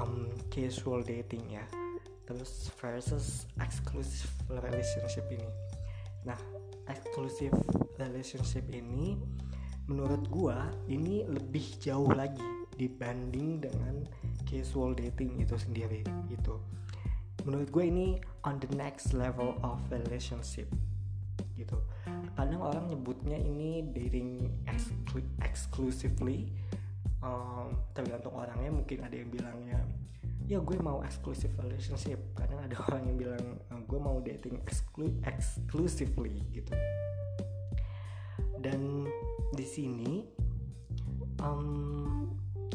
um, 0.00 0.32
casual 0.48 1.04
dating 1.04 1.44
ya. 1.60 1.64
Terus 2.24 2.72
versus 2.80 3.44
exclusive 3.60 4.32
relationship 4.48 5.28
ini. 5.28 5.50
Nah 6.24 6.40
exclusive 6.88 7.52
relationship 8.00 8.64
ini 8.72 9.20
menurut 9.84 10.24
gua 10.32 10.72
ini 10.88 11.26
lebih 11.28 11.76
jauh 11.84 12.08
lagi 12.08 12.40
dibanding 12.80 13.60
dengan 13.60 14.08
casual 14.48 14.96
dating 14.96 15.36
itu 15.36 15.52
sendiri 15.60 16.00
gitu. 16.32 16.56
Menurut 17.44 17.68
gue 17.68 17.84
ini 17.84 18.08
on 18.44 18.56
the 18.60 18.70
next 18.76 19.12
level 19.12 19.56
of 19.60 19.80
relationship 19.92 20.68
gitu. 21.60 21.76
Kadang 22.36 22.64
orang 22.64 22.88
nyebutnya 22.88 23.36
ini 23.36 23.84
dating 23.92 24.48
exclu 24.64 25.20
exclusively 25.44 26.48
um, 27.20 27.76
tergantung 27.92 28.34
orangnya 28.36 28.72
mungkin 28.72 29.04
ada 29.04 29.16
yang 29.16 29.30
bilangnya 29.32 29.80
ya 30.50 30.58
gue 30.58 30.78
mau 30.82 30.98
exclusive 31.06 31.54
relationship. 31.62 32.18
Kadang 32.34 32.66
ada 32.66 32.74
orang 32.90 33.06
yang 33.06 33.16
bilang 33.16 33.44
gue 33.86 34.00
mau 34.02 34.18
dating 34.18 34.58
exclu 34.66 35.14
exclusively 35.22 36.42
gitu. 36.50 36.74
Dan 38.58 39.06
di 39.54 39.66
sini 39.66 40.26
um, 41.38 42.26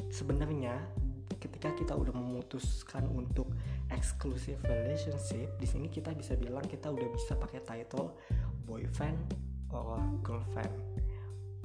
sebenarnya 0.07 0.79
ketika 1.35 1.75
kita 1.75 1.93
udah 1.93 2.15
memutuskan 2.15 3.05
untuk 3.11 3.51
exclusive 3.93 4.57
relationship 4.65 5.53
di 5.61 5.67
sini 5.69 5.91
kita 5.93 6.09
bisa 6.17 6.33
bilang 6.33 6.65
kita 6.65 6.89
udah 6.89 7.05
bisa 7.13 7.37
pakai 7.37 7.61
title 7.61 8.17
boyfriend 8.65 9.19
or 9.69 10.01
girlfriend 10.25 10.73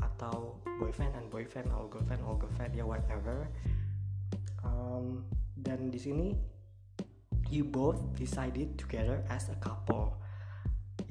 atau 0.05 0.61
boyfriend 0.81 1.13
and 1.13 1.29
boyfriend 1.29 1.69
all 1.77 1.85
girlfriend 1.93 2.25
all 2.25 2.41
girlfriend 2.41 2.73
ya 2.73 2.89
whatever. 2.89 3.45
Um, 4.65 5.29
dan 5.61 5.93
di 5.93 6.01
sini 6.01 6.33
you 7.53 7.69
both 7.69 8.01
decided 8.17 8.81
together 8.81 9.21
as 9.29 9.53
a 9.53 9.59
couple. 9.61 10.17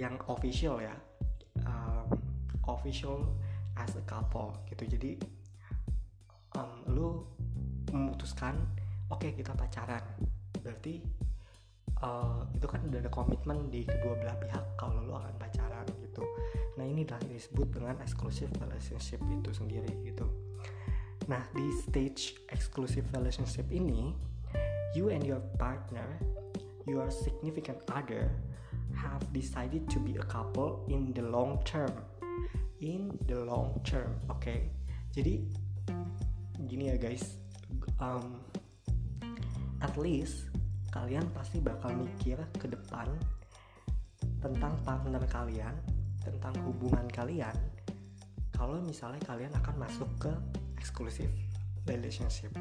Yang 0.01 0.25
official 0.25 0.81
ya. 0.81 0.97
Um, 1.69 2.09
official 2.65 3.37
as 3.77 3.93
a 3.93 4.03
couple 4.09 4.57
gitu. 4.73 4.89
Jadi 4.89 5.11
um, 6.57 6.81
lu 6.89 7.21
memutuskan 7.93 8.57
oke 9.13 9.21
okay, 9.21 9.37
kita 9.37 9.53
pacaran. 9.53 10.01
Berarti 10.65 11.05
uh, 12.01 12.41
itu 12.55 12.65
kan 12.65 12.81
udah 12.89 12.99
ada 13.05 13.11
komitmen 13.11 13.69
di 13.69 13.85
kedua 13.85 14.17
belah 14.17 14.37
pihak 14.39 14.65
kalau 14.79 15.03
lu 15.03 15.13
akan 15.15 15.35
pacaran 15.37 15.85
gitu 16.03 16.23
nah 16.79 16.87
ini 16.87 17.03
adalah 17.03 17.27
disebut 17.27 17.67
dengan 17.75 17.99
exclusive 17.99 18.47
relationship 18.63 19.19
itu 19.27 19.51
sendiri 19.51 19.91
gitu. 20.07 20.23
Nah 21.27 21.43
di 21.51 21.67
stage 21.83 22.39
exclusive 22.55 23.03
relationship 23.11 23.67
ini 23.67 24.15
you 24.95 25.11
and 25.11 25.27
your 25.27 25.43
partner 25.59 26.07
your 26.87 27.11
significant 27.11 27.83
other 27.91 28.31
have 28.95 29.21
decided 29.35 29.85
to 29.91 29.99
be 29.99 30.15
a 30.15 30.25
couple 30.31 30.87
in 30.87 31.11
the 31.11 31.21
long 31.21 31.59
term. 31.67 31.91
In 32.79 33.11
the 33.27 33.43
long 33.43 33.75
term 33.83 34.15
oke 34.31 34.39
okay? 34.39 34.71
jadi 35.11 35.43
gini 36.63 36.95
ya 36.95 36.95
guys. 36.95 37.35
Um, 37.99 38.39
at 39.83 39.91
least 39.99 40.47
kalian 40.95 41.27
pasti 41.35 41.59
bakal 41.59 41.91
mikir 41.95 42.39
ke 42.55 42.71
depan 42.71 43.11
tentang 44.39 44.79
partner 44.87 45.19
kalian, 45.27 45.75
tentang 46.23 46.55
hubungan 46.67 47.05
kalian. 47.11 47.55
Kalau 48.55 48.79
misalnya 48.83 49.23
kalian 49.23 49.53
akan 49.55 49.75
masuk 49.79 50.09
ke 50.19 50.31
exclusive 50.75 51.31
relationship. 51.87 52.51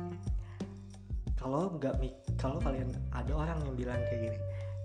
Kalau 1.39 1.75
nggak 1.79 1.99
kalau 2.39 2.59
kalian 2.63 2.91
ada 3.15 3.33
orang 3.35 3.59
yang 3.67 3.75
bilang 3.75 4.01
kayak 4.07 4.31
gini, 4.31 4.39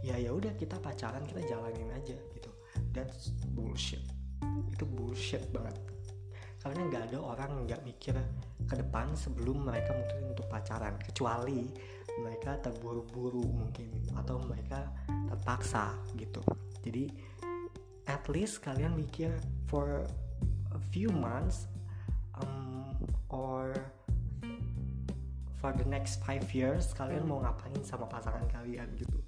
ya 0.05 0.15
ya 0.17 0.33
udah 0.33 0.53
kita 0.57 0.77
pacaran 0.81 1.25
kita 1.25 1.41
jalanin 1.45 1.89
aja 1.93 2.17
gitu. 2.17 2.51
That's 2.93 3.33
bullshit. 3.53 4.01
Itu 4.73 4.85
bullshit 4.85 5.49
banget. 5.53 5.77
Karena 6.61 6.87
nggak 6.89 7.03
ada 7.13 7.19
orang 7.19 7.51
nggak 7.65 7.81
mikir 7.85 8.15
ke 8.65 8.75
depan 8.79 9.13
sebelum 9.13 9.67
mereka 9.67 9.93
mungkin 9.93 10.33
untuk 10.33 10.45
pacaran 10.49 10.95
kecuali 11.01 11.69
mereka 12.21 12.61
terburu-buru 12.61 13.41
mungkin 13.41 13.89
atau 14.13 14.37
mereka 14.45 14.85
terpaksa 15.27 15.97
gitu 16.13 16.45
jadi 16.83 17.09
at 18.07 18.24
least 18.27 18.60
kalian 18.60 18.95
mikir 19.00 19.31
for 19.72 20.03
a 20.75 20.81
few 20.91 21.07
months 21.12 21.72
um, 22.36 22.95
or 23.31 23.72
for 25.63 25.72
the 25.72 25.88
next 25.88 26.19
five 26.27 26.43
years 26.51 26.91
kalian 26.91 27.24
mau 27.24 27.39
ngapain 27.39 27.79
sama 27.88 28.03
pasangan 28.12 28.43
kalian 28.51 28.88
gitu? 29.00 29.19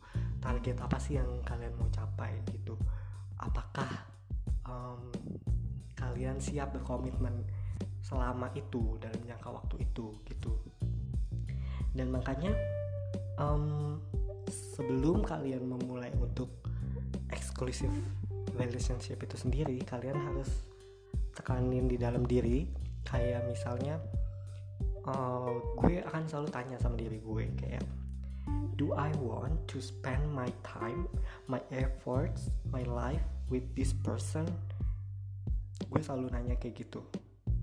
Target 0.44 0.78
apa 0.84 0.98
sih 1.00 1.16
yang 1.16 1.30
kalian 1.48 1.72
mau 1.80 1.88
capai 1.90 2.36
gitu? 2.52 2.76
Apakah 3.40 3.88
um, 4.68 5.10
kalian 5.96 6.38
siap 6.38 6.76
berkomitmen 6.76 7.48
selama 8.04 8.52
itu 8.54 9.00
dalam 9.00 9.22
jangka 9.24 9.50
waktu 9.50 9.76
itu 9.88 10.12
gitu? 10.28 10.54
Dan 11.96 12.12
makanya 12.12 12.52
um, 13.40 13.96
sebelum 14.52 15.24
kalian 15.24 15.64
memulai 15.72 16.12
untuk 16.20 16.52
eksklusif 17.32 17.90
relationship 18.56 19.22
itu 19.22 19.36
sendiri 19.36 19.78
kalian 19.84 20.18
harus 20.18 20.50
tekanin 21.36 21.88
di 21.92 22.00
dalam 22.00 22.24
diri. 22.24 22.66
Kayak 23.06 23.46
misalnya 23.46 24.02
uh, 25.06 25.54
gue 25.78 26.02
akan 26.02 26.24
selalu 26.26 26.50
tanya 26.50 26.78
sama 26.82 26.98
diri 26.98 27.22
gue 27.22 27.46
kayak 27.54 27.86
do 28.76 28.92
I 28.98 29.14
want 29.22 29.70
to 29.72 29.80
spend 29.80 30.26
my 30.34 30.50
time 30.66 31.08
my 31.46 31.62
efforts 31.70 32.50
my 32.74 32.82
life 32.88 33.24
with 33.52 33.64
this 33.78 33.94
person? 33.94 34.50
Gue 35.92 36.02
selalu 36.02 36.34
nanya 36.34 36.56
kayak 36.58 36.82
gitu 36.88 37.06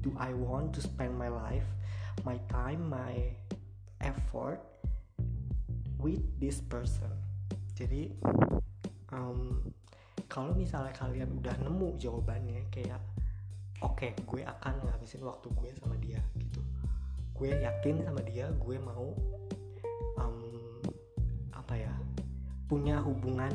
do 0.03 0.11
I 0.19 0.35
want 0.35 0.75
to 0.75 0.83
spend 0.83 1.15
my 1.15 1.31
life 1.31 1.65
my 2.27 2.37
time 2.51 2.91
my 2.91 3.35
effort 4.03 4.59
with 6.03 6.21
this 6.43 6.59
person? 6.59 7.11
Jadi 7.79 8.11
um, 9.15 9.63
kalau 10.33 10.57
misalnya 10.57 10.97
kalian 10.97 11.29
udah 11.37 11.53
nemu 11.61 12.01
jawabannya 12.01 12.65
kayak 12.73 12.97
oke 13.85 14.01
okay, 14.01 14.17
gue 14.25 14.41
akan 14.41 14.81
ngabisin 14.89 15.21
waktu 15.21 15.53
gue 15.53 15.69
sama 15.77 15.93
dia 16.01 16.25
gitu. 16.41 16.65
Gue 17.37 17.53
yakin 17.53 18.01
sama 18.01 18.25
dia 18.25 18.49
gue 18.49 18.77
mau 18.81 19.13
um, 20.17 20.41
apa 21.53 21.77
ya 21.77 21.93
punya 22.65 22.97
hubungan 23.05 23.53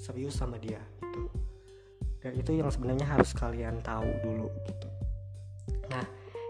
serius 0.00 0.40
sama 0.40 0.56
dia 0.56 0.80
gitu. 1.04 1.28
Dan 2.24 2.32
itu 2.40 2.56
yang 2.56 2.72
sebenarnya 2.72 3.04
harus 3.04 3.36
kalian 3.36 3.84
tahu 3.84 4.08
dulu 4.24 4.48
gitu. 4.72 4.88
Nah 5.92 6.04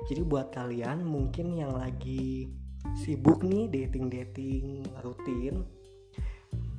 jadi 0.06 0.22
buat 0.22 0.54
kalian 0.54 1.02
mungkin 1.02 1.58
yang 1.58 1.74
lagi 1.74 2.54
sibuk 3.02 3.42
nih 3.42 3.66
dating 3.66 4.14
dating 4.14 4.86
rutin 5.02 5.66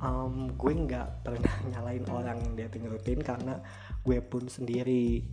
um, 0.02 0.54
gue 0.54 0.72
nggak 0.74 1.26
pernah 1.26 1.54
nyalain 1.74 2.04
orang 2.10 2.38
yang 2.42 2.54
dating 2.54 2.86
rutin 2.86 3.20
karena 3.22 3.58
gue 4.02 4.18
pun 4.22 4.46
sendiri 4.46 5.26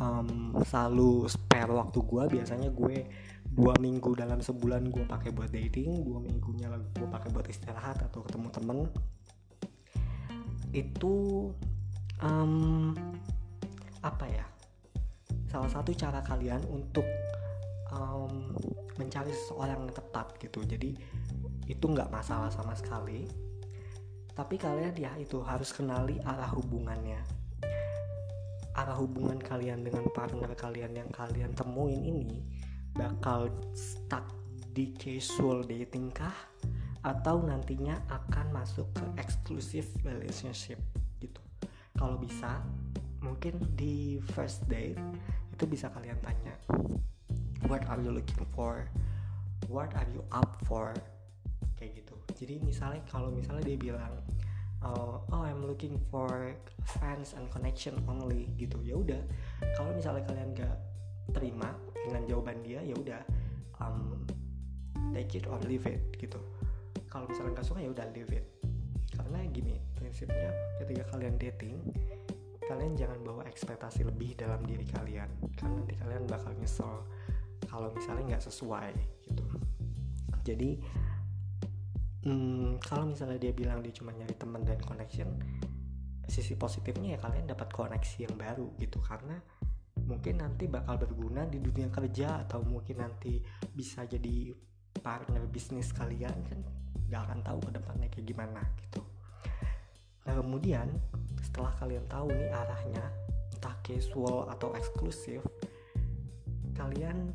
um, 0.00 0.54
selalu 0.64 1.26
spare 1.26 1.72
waktu 1.72 1.98
gue 2.04 2.22
biasanya 2.40 2.70
gue 2.70 3.08
dua 3.50 3.74
minggu 3.82 4.14
dalam 4.14 4.38
sebulan 4.38 4.92
gue 4.94 5.04
pakai 5.08 5.34
buat 5.34 5.50
dating 5.50 6.06
dua 6.06 6.22
minggunya 6.22 6.70
gue 6.70 7.08
pakai 7.08 7.28
buat 7.34 7.46
istirahat 7.48 7.98
atau 7.98 8.22
ketemu 8.22 8.48
temen. 8.54 8.78
Itu 10.70 11.50
um, 12.22 12.94
apa 14.00 14.26
ya 14.30 14.46
salah 15.50 15.66
satu 15.66 15.90
cara 15.98 16.22
kalian 16.22 16.62
untuk 16.70 17.04
um, 17.90 18.54
mencari 18.94 19.34
seseorang 19.34 19.82
yang 19.82 19.94
tepat 19.96 20.38
gitu. 20.38 20.62
Jadi 20.62 20.94
itu 21.66 21.84
nggak 21.86 22.14
masalah 22.14 22.54
sama 22.54 22.78
sekali 22.78 23.49
tapi 24.34 24.56
kalian 24.56 24.94
ya 24.96 25.12
itu 25.18 25.42
harus 25.42 25.70
kenali 25.74 26.18
arah 26.22 26.50
hubungannya. 26.54 27.20
Arah 28.74 28.96
hubungan 28.96 29.36
kalian 29.36 29.82
dengan 29.82 30.06
partner 30.14 30.54
kalian 30.54 30.94
yang 30.94 31.10
kalian 31.10 31.52
temuin 31.52 32.00
ini 32.00 32.40
bakal 32.94 33.50
stuck 33.74 34.26
di 34.70 34.94
casual 34.94 35.66
dating 35.66 36.14
kah? 36.14 36.34
Atau 37.00 37.40
nantinya 37.40 37.96
akan 38.12 38.52
masuk 38.52 38.86
ke 38.92 39.06
exclusive 39.16 39.88
relationship 40.04 40.78
gitu. 41.18 41.40
Kalau 41.96 42.20
bisa 42.20 42.60
mungkin 43.20 43.56
di 43.76 44.20
first 44.32 44.64
date 44.68 45.00
itu 45.52 45.64
bisa 45.68 45.92
kalian 45.92 46.16
tanya 46.24 46.56
what 47.70 47.86
are 47.86 48.02
you 48.02 48.10
looking 48.10 48.46
for? 48.50 48.90
What 49.70 49.94
are 49.94 50.06
you 50.10 50.26
up 50.34 50.58
for 50.66 50.90
kayak 51.80 52.04
gitu. 52.04 52.14
Jadi 52.36 52.54
misalnya 52.60 53.00
kalau 53.08 53.32
misalnya 53.32 53.64
dia 53.64 53.80
bilang 53.80 54.20
oh, 54.84 55.24
oh 55.32 55.42
I'm 55.42 55.64
looking 55.64 55.96
for 56.12 56.52
friends 56.84 57.32
and 57.32 57.48
connection 57.48 57.96
only 58.04 58.52
gitu 58.60 58.76
ya 58.84 59.00
udah. 59.00 59.24
Kalau 59.80 59.96
misalnya 59.96 60.28
kalian 60.28 60.52
gak 60.52 60.76
terima 61.32 61.72
dengan 61.96 62.22
jawaban 62.28 62.60
dia 62.60 62.84
ya 62.84 62.92
udah 62.92 63.20
um, 63.80 64.28
take 65.16 65.40
it 65.40 65.48
or 65.48 65.56
leave 65.64 65.88
it 65.88 66.04
gitu. 66.20 66.36
Kalau 67.08 67.24
misalnya 67.24 67.56
gak 67.56 67.66
suka 67.66 67.80
ya 67.80 67.88
udah 67.88 68.06
leave 68.12 68.28
it. 68.28 68.44
Karena 69.16 69.40
gini 69.48 69.80
prinsipnya 69.96 70.52
ketika 70.84 71.16
kalian 71.16 71.40
dating 71.40 71.80
kalian 72.70 72.94
jangan 72.94 73.18
bawa 73.26 73.42
ekspektasi 73.50 74.06
lebih 74.06 74.38
dalam 74.38 74.62
diri 74.62 74.86
kalian 74.86 75.26
karena 75.58 75.74
nanti 75.74 75.98
kalian 75.98 76.22
bakal 76.30 76.54
nyesel 76.54 77.02
kalau 77.66 77.90
misalnya 77.90 78.38
nggak 78.38 78.44
sesuai 78.46 78.94
gitu. 79.26 79.42
Jadi 80.46 80.78
hmm, 82.24 82.80
kalau 82.84 83.10
misalnya 83.10 83.38
dia 83.40 83.52
bilang 83.52 83.80
dia 83.84 83.92
cuma 83.94 84.12
nyari 84.12 84.34
teman 84.36 84.64
dan 84.64 84.80
connection 84.80 85.28
sisi 86.30 86.54
positifnya 86.54 87.18
ya 87.18 87.18
kalian 87.18 87.50
dapat 87.50 87.68
koneksi 87.74 88.30
yang 88.30 88.36
baru 88.38 88.70
gitu. 88.78 89.02
Karena 89.02 89.34
mungkin 90.06 90.42
nanti 90.42 90.70
bakal 90.70 90.98
berguna 90.98 91.46
di 91.46 91.58
dunia 91.58 91.90
kerja 91.90 92.46
atau 92.46 92.62
mungkin 92.62 93.02
nanti 93.02 93.42
bisa 93.74 94.06
jadi 94.06 94.54
partner 95.00 95.46
bisnis 95.50 95.90
kalian 95.94 96.34
kan 96.46 96.60
nggak 97.10 97.22
akan 97.26 97.40
tahu 97.42 97.58
ke 97.66 97.70
depannya 97.74 98.08
kayak 98.10 98.26
gimana 98.30 98.62
gitu. 98.86 99.02
Nah 100.26 100.34
kemudian 100.38 100.88
setelah 101.42 101.74
kalian 101.82 102.06
tahu 102.06 102.30
nih 102.30 102.50
arahnya 102.54 103.04
entah 103.58 103.74
casual 103.82 104.46
atau 104.48 104.72
eksklusif 104.78 105.42
kalian 106.78 107.34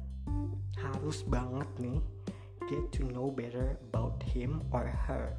harus 0.79 1.21
banget 1.27 1.67
nih 1.77 1.99
get 2.65 2.91
to 2.91 3.05
know 3.13 3.29
better 3.29 3.77
about 3.89 4.21
him 4.25 4.61
or 4.73 4.89
her. 5.05 5.37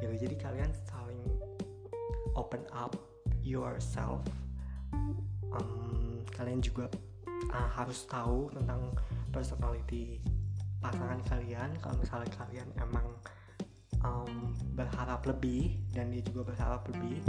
Gitu. 0.00 0.28
Jadi 0.28 0.36
kalian 0.40 0.70
saling 0.88 1.20
open 2.36 2.64
up 2.72 2.96
yourself. 3.44 4.24
Um, 5.52 6.24
kalian 6.34 6.64
juga 6.64 6.88
uh, 7.52 7.68
harus 7.76 8.08
tahu 8.08 8.50
tentang 8.52 8.96
personality 9.30 10.20
pasangan 10.80 11.20
kalian. 11.28 11.70
Kalau 11.80 11.96
misalnya 12.00 12.30
kalian 12.36 12.68
emang 12.80 13.06
um, 14.04 14.52
berharap 14.72 15.24
lebih 15.28 15.78
dan 15.92 16.10
dia 16.12 16.24
juga 16.24 16.52
berharap 16.52 16.84
lebih 16.90 17.20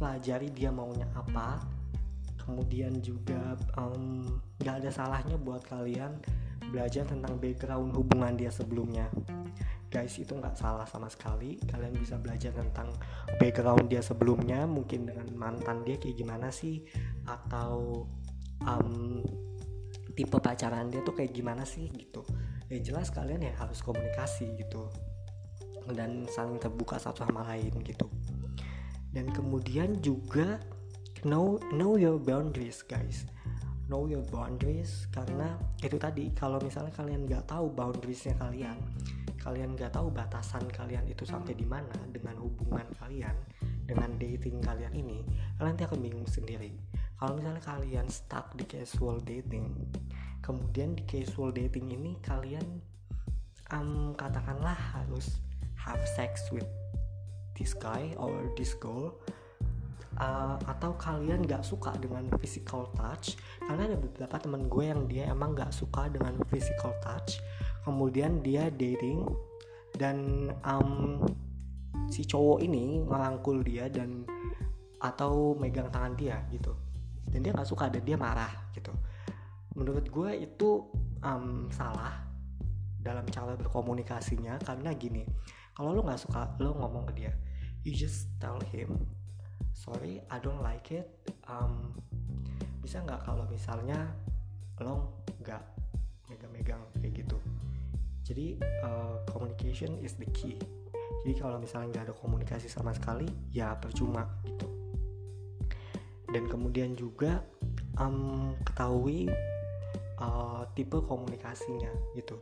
pelajari 0.00 0.48
dia 0.50 0.72
maunya 0.72 1.06
apa. 1.14 1.62
Kemudian 2.42 2.98
juga 2.98 3.54
um, 3.78 4.26
gak 4.58 4.82
ada 4.82 4.90
salahnya 4.90 5.38
buat 5.38 5.62
kalian 5.62 6.18
belajar 6.72 7.04
tentang 7.04 7.36
background 7.36 7.92
hubungan 7.92 8.32
dia 8.32 8.48
sebelumnya. 8.48 9.12
Guys 9.92 10.16
itu 10.16 10.32
nggak 10.32 10.56
salah 10.56 10.88
sama 10.88 11.12
sekali. 11.12 11.60
Kalian 11.60 11.92
bisa 11.92 12.16
belajar 12.16 12.56
tentang 12.56 12.88
background 13.36 13.92
dia 13.92 14.00
sebelumnya 14.00 14.64
mungkin 14.64 15.04
dengan 15.04 15.28
mantan 15.36 15.84
dia 15.84 16.00
kayak 16.00 16.16
gimana 16.16 16.48
sih? 16.48 16.80
Atau 17.28 18.08
um, 18.64 19.20
tipe 20.16 20.40
pacaran 20.40 20.88
dia 20.88 21.04
tuh 21.04 21.12
kayak 21.12 21.36
gimana 21.36 21.68
sih 21.68 21.92
gitu. 21.92 22.24
Ya 22.72 22.80
jelas 22.80 23.12
kalian 23.12 23.44
ya 23.44 23.52
harus 23.60 23.84
komunikasi 23.84 24.56
gitu. 24.56 24.88
Dan 25.92 26.24
saling 26.32 26.56
terbuka 26.56 26.96
satu 26.96 27.28
sama 27.28 27.44
lain 27.52 27.76
gitu. 27.84 28.08
Dan 29.12 29.28
kemudian 29.28 30.00
juga 30.00 30.56
know 31.22 31.60
know 31.76 32.00
your 32.00 32.16
boundaries 32.18 32.82
guys 32.82 33.28
know 33.92 34.08
your 34.08 34.24
boundaries. 34.32 35.04
Karena 35.12 35.52
itu 35.84 36.00
tadi 36.00 36.32
kalau 36.32 36.56
misalnya 36.64 36.96
kalian 36.96 37.28
nggak 37.28 37.44
tahu 37.44 37.68
boundariesnya 37.68 38.32
kalian 38.40 38.80
kalian 39.36 39.74
nggak 39.74 39.90
tahu 39.90 40.06
batasan 40.08 40.62
kalian 40.70 41.02
itu 41.10 41.26
sampai 41.26 41.52
di 41.58 41.66
mana 41.66 41.92
dengan 42.14 42.38
hubungan 42.38 42.86
kalian 43.02 43.34
dengan 43.82 44.14
dating 44.14 44.62
kalian 44.62 44.94
ini 44.94 45.26
kalian 45.58 45.76
nanti 45.76 45.84
akan 45.84 46.00
bingung 46.00 46.24
sendiri. 46.24 46.72
Kalau 47.20 47.36
misalnya 47.36 47.60
kalian 47.60 48.06
stuck 48.08 48.56
di 48.56 48.64
casual 48.64 49.20
dating 49.20 49.68
kemudian 50.40 50.96
di 50.96 51.04
casual 51.06 51.52
dating 51.52 51.90
ini 51.90 52.16
kalian 52.22 52.82
um, 53.74 54.14
katakanlah 54.14 54.74
harus 54.74 55.42
have 55.74 56.02
sex 56.14 56.50
with 56.54 56.66
this 57.58 57.74
guy 57.74 58.14
or 58.18 58.50
this 58.54 58.74
girl 58.78 59.14
uh, 60.18 60.56
atau 60.68 60.96
kalian 60.98 61.44
gak 61.44 61.64
suka 61.64 61.94
dengan 62.00 62.26
physical 62.40 62.90
touch 62.96 63.38
karena 63.62 63.88
ada 63.88 63.96
beberapa 63.96 64.36
temen 64.40 64.66
gue 64.66 64.84
yang 64.84 65.02
dia 65.06 65.30
emang 65.30 65.56
gak 65.56 65.72
suka 65.72 66.08
dengan 66.10 66.36
physical 66.48 66.92
touch. 67.00 67.40
Kemudian 67.86 68.40
dia 68.44 68.68
dating 68.68 69.26
dan 69.96 70.48
um, 70.64 71.22
si 72.08 72.24
cowok 72.24 72.64
ini 72.64 73.02
ngerangkul 73.04 73.60
dia 73.64 73.90
dan 73.92 74.24
atau 75.02 75.58
megang 75.58 75.90
tangan 75.90 76.14
dia 76.14 76.42
gitu. 76.54 76.72
Dan 77.26 77.42
dia 77.42 77.50
nggak 77.50 77.66
suka 77.66 77.90
dan 77.90 78.04
dia 78.06 78.14
marah 78.14 78.70
gitu. 78.76 78.92
Menurut 79.74 80.06
gue 80.06 80.30
itu 80.46 80.86
um, 81.24 81.66
salah 81.74 82.32
dalam 83.02 83.26
cara 83.26 83.58
berkomunikasinya 83.58 84.62
karena 84.62 84.94
gini 84.94 85.26
kalau 85.74 85.90
lo 85.90 86.00
nggak 86.06 86.22
suka 86.22 86.54
lo 86.62 86.78
ngomong 86.78 87.10
ke 87.10 87.12
dia 87.18 87.32
you 87.82 87.90
just 87.90 88.30
tell 88.38 88.62
him 88.70 88.94
sorry 89.70 90.18
I 90.30 90.38
don't 90.42 90.60
like 90.60 90.90
it. 90.90 91.06
Um, 91.46 91.94
bisa 92.82 92.98
nggak 93.06 93.22
kalau 93.22 93.46
misalnya 93.46 94.10
lo 94.82 95.22
nggak 95.42 95.62
megang-megang 96.26 96.82
kayak 96.98 97.22
gitu? 97.22 97.38
Jadi 98.26 98.58
uh, 98.82 99.22
communication 99.30 99.98
is 100.02 100.18
the 100.18 100.26
key. 100.34 100.58
Jadi 101.22 101.38
kalau 101.38 101.62
misalnya 101.62 101.94
nggak 101.94 102.04
ada 102.10 102.14
komunikasi 102.18 102.66
sama 102.66 102.90
sekali 102.90 103.30
ya 103.54 103.78
percuma 103.78 104.26
gitu. 104.42 104.66
Dan 106.32 106.48
kemudian 106.48 106.96
juga 106.98 107.44
um, 108.00 108.56
ketahui 108.66 109.30
uh, 110.18 110.66
tipe 110.74 110.98
komunikasinya 110.98 111.90
gitu. 112.18 112.40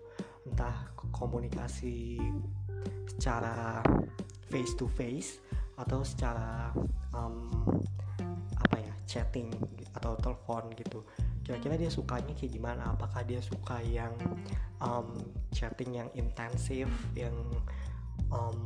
Entah 0.48 0.96
komunikasi 1.12 2.16
secara 3.10 3.84
face 4.48 4.72
to 4.78 4.88
face 4.88 5.42
atau 5.80 6.04
secara 6.04 6.70
um, 7.16 7.48
apa 8.60 8.76
ya 8.78 8.94
chatting 9.08 9.48
atau 9.96 10.14
telepon 10.20 10.70
gitu. 10.76 11.02
Kira-kira 11.42 11.74
dia 11.80 11.90
sukanya 11.90 12.36
kayak 12.36 12.52
gimana? 12.52 12.94
Apakah 12.94 13.26
dia 13.26 13.42
suka 13.42 13.82
yang 13.82 14.14
um, 14.78 15.18
chatting 15.50 15.96
yang 15.96 16.08
intensif 16.14 16.86
yang 17.16 17.34
um, 18.30 18.56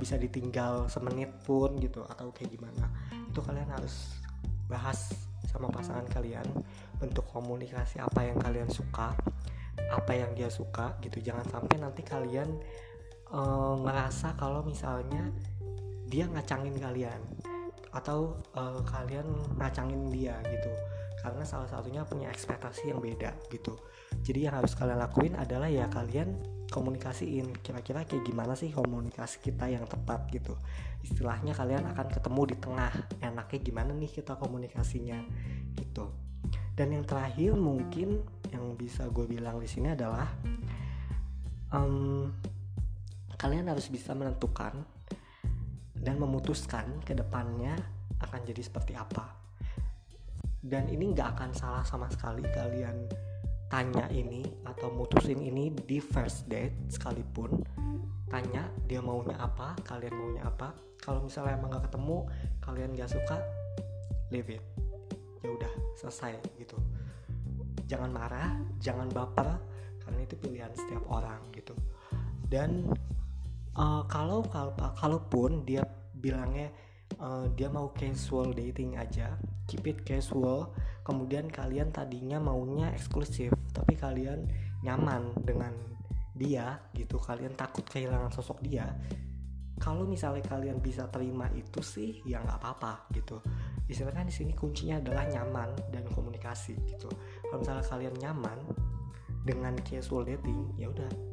bisa 0.00 0.18
ditinggal 0.18 0.88
semenit 0.90 1.30
pun 1.46 1.76
gitu 1.78 2.02
atau 2.08 2.34
kayak 2.34 2.56
gimana? 2.56 2.90
Itu 3.30 3.44
kalian 3.44 3.70
harus 3.70 4.18
bahas 4.66 5.12
sama 5.46 5.68
pasangan 5.68 6.08
kalian 6.08 6.48
bentuk 6.96 7.28
komunikasi 7.28 8.00
apa 8.00 8.24
yang 8.24 8.40
kalian 8.40 8.70
suka 8.72 9.12
apa 9.92 10.12
yang 10.16 10.32
dia 10.32 10.48
suka 10.48 10.96
gitu. 11.04 11.20
Jangan 11.20 11.44
sampai 11.52 11.76
nanti 11.78 12.00
kalian 12.02 12.48
uh, 13.30 13.76
ngerasa 13.80 14.34
kalau 14.40 14.64
misalnya 14.64 15.28
dia 16.12 16.28
ngacangin 16.28 16.76
kalian 16.76 17.20
atau 17.92 18.36
uh, 18.52 18.84
kalian 18.84 19.24
ngacangin 19.56 20.12
dia 20.12 20.36
gitu. 20.44 20.68
Karena 21.22 21.46
salah 21.46 21.70
satunya 21.70 22.04
punya 22.04 22.28
ekspektasi 22.28 22.92
yang 22.92 23.00
beda 23.00 23.32
gitu. 23.48 23.78
Jadi 24.20 24.44
yang 24.44 24.58
harus 24.60 24.76
kalian 24.76 25.00
lakuin 25.00 25.32
adalah 25.38 25.70
ya 25.72 25.88
kalian 25.88 26.36
komunikasiin 26.68 27.52
kira-kira 27.64 28.04
kayak 28.04 28.24
gimana 28.26 28.52
sih 28.58 28.74
komunikasi 28.74 29.40
kita 29.40 29.72
yang 29.72 29.88
tepat 29.88 30.28
gitu. 30.28 30.58
Istilahnya 31.00 31.56
kalian 31.56 31.88
akan 31.96 32.06
ketemu 32.12 32.42
di 32.52 32.56
tengah 32.60 32.92
enaknya 33.22 33.58
gimana 33.64 33.90
nih 33.96 34.10
kita 34.12 34.36
komunikasinya 34.36 35.20
gitu. 35.78 36.12
Dan 36.74 36.96
yang 36.96 37.04
terakhir 37.06 37.54
mungkin 37.54 38.24
yang 38.50 38.74
bisa 38.76 39.06
gue 39.08 39.24
bilang 39.24 39.62
di 39.62 39.68
sini 39.70 39.94
adalah 39.94 40.26
um, 41.70 42.28
kalian 43.36 43.70
harus 43.70 43.86
bisa 43.92 44.16
menentukan 44.16 44.84
dan 46.02 46.18
memutuskan 46.18 46.98
ke 47.06 47.14
depannya 47.14 47.78
akan 48.18 48.40
jadi 48.42 48.62
seperti 48.62 48.98
apa. 48.98 49.38
Dan 50.62 50.90
ini 50.90 51.14
nggak 51.14 51.38
akan 51.38 51.50
salah 51.54 51.82
sama 51.86 52.10
sekali 52.10 52.42
kalian 52.50 53.06
tanya 53.70 54.04
ini 54.12 54.44
atau 54.68 54.92
mutusin 54.92 55.40
ini 55.40 55.72
di 55.72 56.02
first 56.02 56.50
date 56.50 56.92
sekalipun. 56.92 57.62
Tanya 58.28 58.68
dia 58.84 59.00
maunya 59.00 59.38
apa 59.38 59.78
kalian 59.86 60.12
maunya 60.12 60.42
apa. 60.44 60.74
Kalau 61.02 61.24
misalnya 61.24 61.58
emang 61.58 61.74
gak 61.74 61.90
ketemu 61.90 62.18
kalian 62.62 62.94
gak 62.94 63.10
suka 63.10 63.42
leave 64.30 64.54
it. 64.54 64.62
Ya 65.42 65.50
udah 65.50 65.72
selesai 65.98 66.38
gitu. 66.60 66.78
Jangan 67.90 68.12
marah 68.14 68.54
jangan 68.78 69.10
baper 69.10 69.58
karena 70.04 70.20
itu 70.22 70.34
pilihan 70.38 70.72
setiap 70.76 71.02
orang 71.10 71.42
gitu. 71.56 71.74
Dan 72.46 72.86
uh, 73.76 74.02
kalau 74.08 74.44
kalau 74.48 74.72
kalaupun 74.96 75.64
dia 75.64 75.84
bilangnya 76.16 76.72
uh, 77.18 77.48
dia 77.52 77.68
mau 77.68 77.92
casual 77.92 78.52
dating 78.52 78.96
aja 78.96 79.36
keep 79.68 79.84
it 79.88 80.04
casual 80.04 80.72
kemudian 81.02 81.48
kalian 81.48 81.90
tadinya 81.90 82.38
maunya 82.38 82.92
eksklusif 82.94 83.52
tapi 83.72 83.96
kalian 83.98 84.48
nyaman 84.82 85.32
dengan 85.42 85.72
dia 86.32 86.80
gitu 86.96 87.20
kalian 87.20 87.52
takut 87.54 87.84
kehilangan 87.84 88.32
sosok 88.32 88.64
dia 88.64 88.88
kalau 89.82 90.06
misalnya 90.06 90.46
kalian 90.46 90.78
bisa 90.78 91.10
terima 91.10 91.50
itu 91.58 91.82
sih 91.82 92.22
ya 92.22 92.38
nggak 92.38 92.54
apa-apa 92.62 93.10
gitu. 93.18 93.42
Istilahnya 93.90 94.30
di 94.30 94.30
sini 94.30 94.54
kuncinya 94.54 95.02
adalah 95.02 95.26
nyaman 95.26 95.74
dan 95.90 96.06
komunikasi 96.06 96.78
gitu. 96.86 97.10
Kalau 97.50 97.58
misalnya 97.58 97.82
kalian 97.90 98.14
nyaman 98.22 98.58
dengan 99.42 99.74
casual 99.82 100.22
dating 100.22 100.70
ya 100.78 100.86
udah 100.86 101.31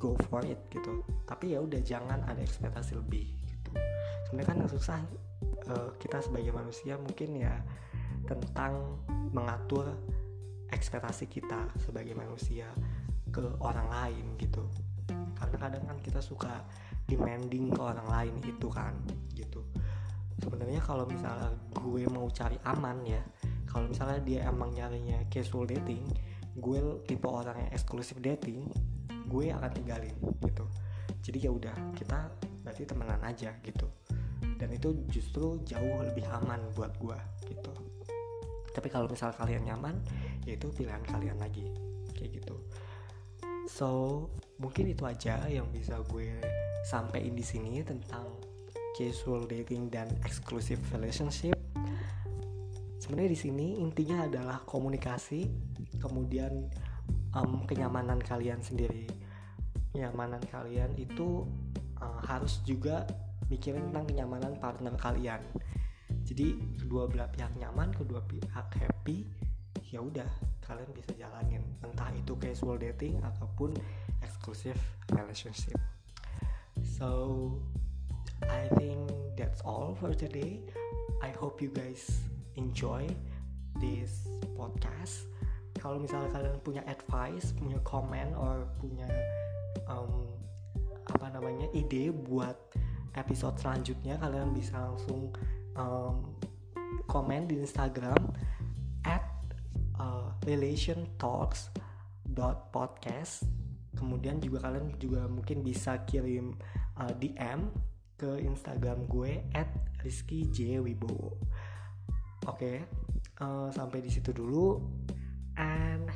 go 0.00 0.16
for 0.32 0.40
it 0.48 0.56
gitu. 0.72 1.04
Tapi 1.28 1.52
ya 1.52 1.60
udah 1.60 1.78
jangan 1.84 2.24
ada 2.24 2.40
ekspektasi 2.40 2.96
lebih 2.96 3.28
gitu. 3.44 3.70
Sebenarnya 4.26 4.48
kan 4.48 4.58
susah 4.66 4.98
uh, 5.68 5.90
kita 6.00 6.24
sebagai 6.24 6.50
manusia 6.56 6.96
mungkin 6.96 7.36
ya 7.36 7.54
tentang 8.24 8.96
mengatur 9.36 9.92
ekspektasi 10.72 11.28
kita 11.28 11.68
sebagai 11.76 12.16
manusia 12.16 12.66
ke 13.28 13.44
orang 13.60 13.86
lain 13.92 14.24
gitu. 14.40 14.64
Karena 15.36 15.56
kadang 15.60 15.84
kan 15.84 15.98
kita 16.00 16.24
suka 16.24 16.64
demanding 17.04 17.68
ke 17.68 17.80
orang 17.84 18.08
lain 18.08 18.34
itu 18.42 18.72
kan 18.72 18.96
gitu. 19.36 19.60
Sebenarnya 20.40 20.80
kalau 20.80 21.04
misalnya 21.04 21.52
gue 21.76 22.08
mau 22.08 22.24
cari 22.32 22.56
aman 22.64 23.04
ya 23.04 23.20
kalau 23.70 23.86
misalnya 23.86 24.18
dia 24.26 24.40
emang 24.50 24.74
nyarinya 24.74 25.22
casual 25.30 25.70
dating 25.70 26.02
gue 26.58 26.78
tipe 27.06 27.28
orang 27.30 27.54
yang 27.54 27.70
eksklusif 27.70 28.18
dating 28.18 28.66
gue 29.30 29.54
akan 29.54 29.70
tinggalin 29.70 30.16
gitu. 30.42 30.66
Jadi 31.22 31.38
ya 31.46 31.50
udah 31.54 31.76
kita 31.94 32.26
berarti 32.66 32.82
temenan 32.82 33.22
aja 33.22 33.54
gitu. 33.62 33.86
Dan 34.58 34.74
itu 34.74 35.06
justru 35.08 35.62
jauh 35.62 36.02
lebih 36.02 36.26
aman 36.26 36.58
buat 36.74 36.92
gue 36.98 37.18
gitu. 37.46 37.72
Tapi 38.74 38.88
kalau 38.90 39.06
misal 39.06 39.30
kalian 39.32 39.70
nyaman 39.70 39.94
ya 40.42 40.58
itu 40.58 40.68
pilihan 40.74 41.00
kalian 41.06 41.38
lagi 41.38 41.70
kayak 42.18 42.42
gitu. 42.42 42.58
So 43.70 43.88
mungkin 44.58 44.90
itu 44.90 45.06
aja 45.06 45.46
yang 45.46 45.70
bisa 45.70 46.02
gue 46.10 46.34
sampaikan 46.90 47.38
di 47.38 47.44
sini 47.46 47.86
tentang 47.86 48.26
casual 48.98 49.46
dating 49.46 49.88
dan 49.88 50.10
exclusive 50.26 50.82
relationship. 50.90 51.56
Sebenarnya 53.00 53.30
di 53.32 53.40
sini 53.40 53.66
intinya 53.80 54.26
adalah 54.26 54.62
komunikasi 54.66 55.48
kemudian 55.98 56.68
um, 57.34 57.64
kenyamanan 57.66 58.18
kalian 58.22 58.62
sendiri 58.62 59.19
kenyamanan 59.90 60.42
kalian 60.48 60.94
itu 60.96 61.46
uh, 61.98 62.20
harus 62.24 62.62
juga 62.62 63.06
mikirin 63.50 63.90
tentang 63.90 64.06
kenyamanan 64.06 64.54
partner 64.58 64.94
kalian. 64.96 65.42
Jadi 66.22 66.54
kedua 66.78 67.10
belah 67.10 67.26
pihak 67.30 67.50
nyaman 67.58 67.90
kedua 67.90 68.22
pihak 68.22 68.70
happy 68.78 69.26
ya 69.90 69.98
udah 69.98 70.26
kalian 70.62 70.90
bisa 70.94 71.10
jalanin. 71.18 71.62
Entah 71.82 72.14
itu 72.14 72.38
casual 72.38 72.78
dating 72.78 73.18
ataupun 73.26 73.74
exclusive 74.22 74.78
relationship. 75.10 75.74
So 76.78 77.58
I 78.46 78.70
think 78.78 79.10
that's 79.34 79.60
all 79.66 79.98
for 79.98 80.14
today. 80.14 80.62
I 81.20 81.34
hope 81.34 81.58
you 81.58 81.74
guys 81.74 82.22
enjoy 82.54 83.10
this 83.82 84.30
podcast. 84.54 85.26
Kalau 85.82 85.98
misalnya 85.98 86.30
kalian 86.30 86.56
punya 86.62 86.82
advice 86.86 87.50
punya 87.56 87.82
comment 87.82 88.30
or 88.38 88.70
punya 88.78 89.08
um, 89.88 90.28
apa 91.10 91.26
namanya 91.34 91.66
ide 91.74 92.14
buat 92.14 92.54
episode 93.18 93.58
selanjutnya 93.58 94.14
kalian 94.22 94.54
bisa 94.54 94.78
langsung 94.78 95.34
um, 95.74 96.38
komen 97.10 97.50
di 97.50 97.58
Instagram 97.58 98.30
at 99.02 99.26
uh, 99.98 100.30
relationtalks.podcast 100.46 103.42
kemudian 103.98 104.38
juga 104.38 104.70
kalian 104.70 104.94
juga 104.96 105.26
mungkin 105.26 105.66
bisa 105.66 106.06
kirim 106.06 106.54
uh, 106.96 107.10
DM 107.18 107.66
ke 108.14 108.38
Instagram 108.44 109.08
gue 109.08 109.40
at 109.56 109.72
Rizky 110.04 110.44
J 110.52 110.84
Wibowo. 110.84 111.32
Oke 112.48 112.56
okay, 112.56 112.80
uh, 113.40 113.68
sampai 113.72 114.00
di 114.04 114.10
situ 114.12 114.32
dulu 114.32 114.80
and 115.60 116.08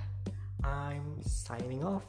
I'm 0.64 1.20
signing 1.20 1.84
off 1.84 2.08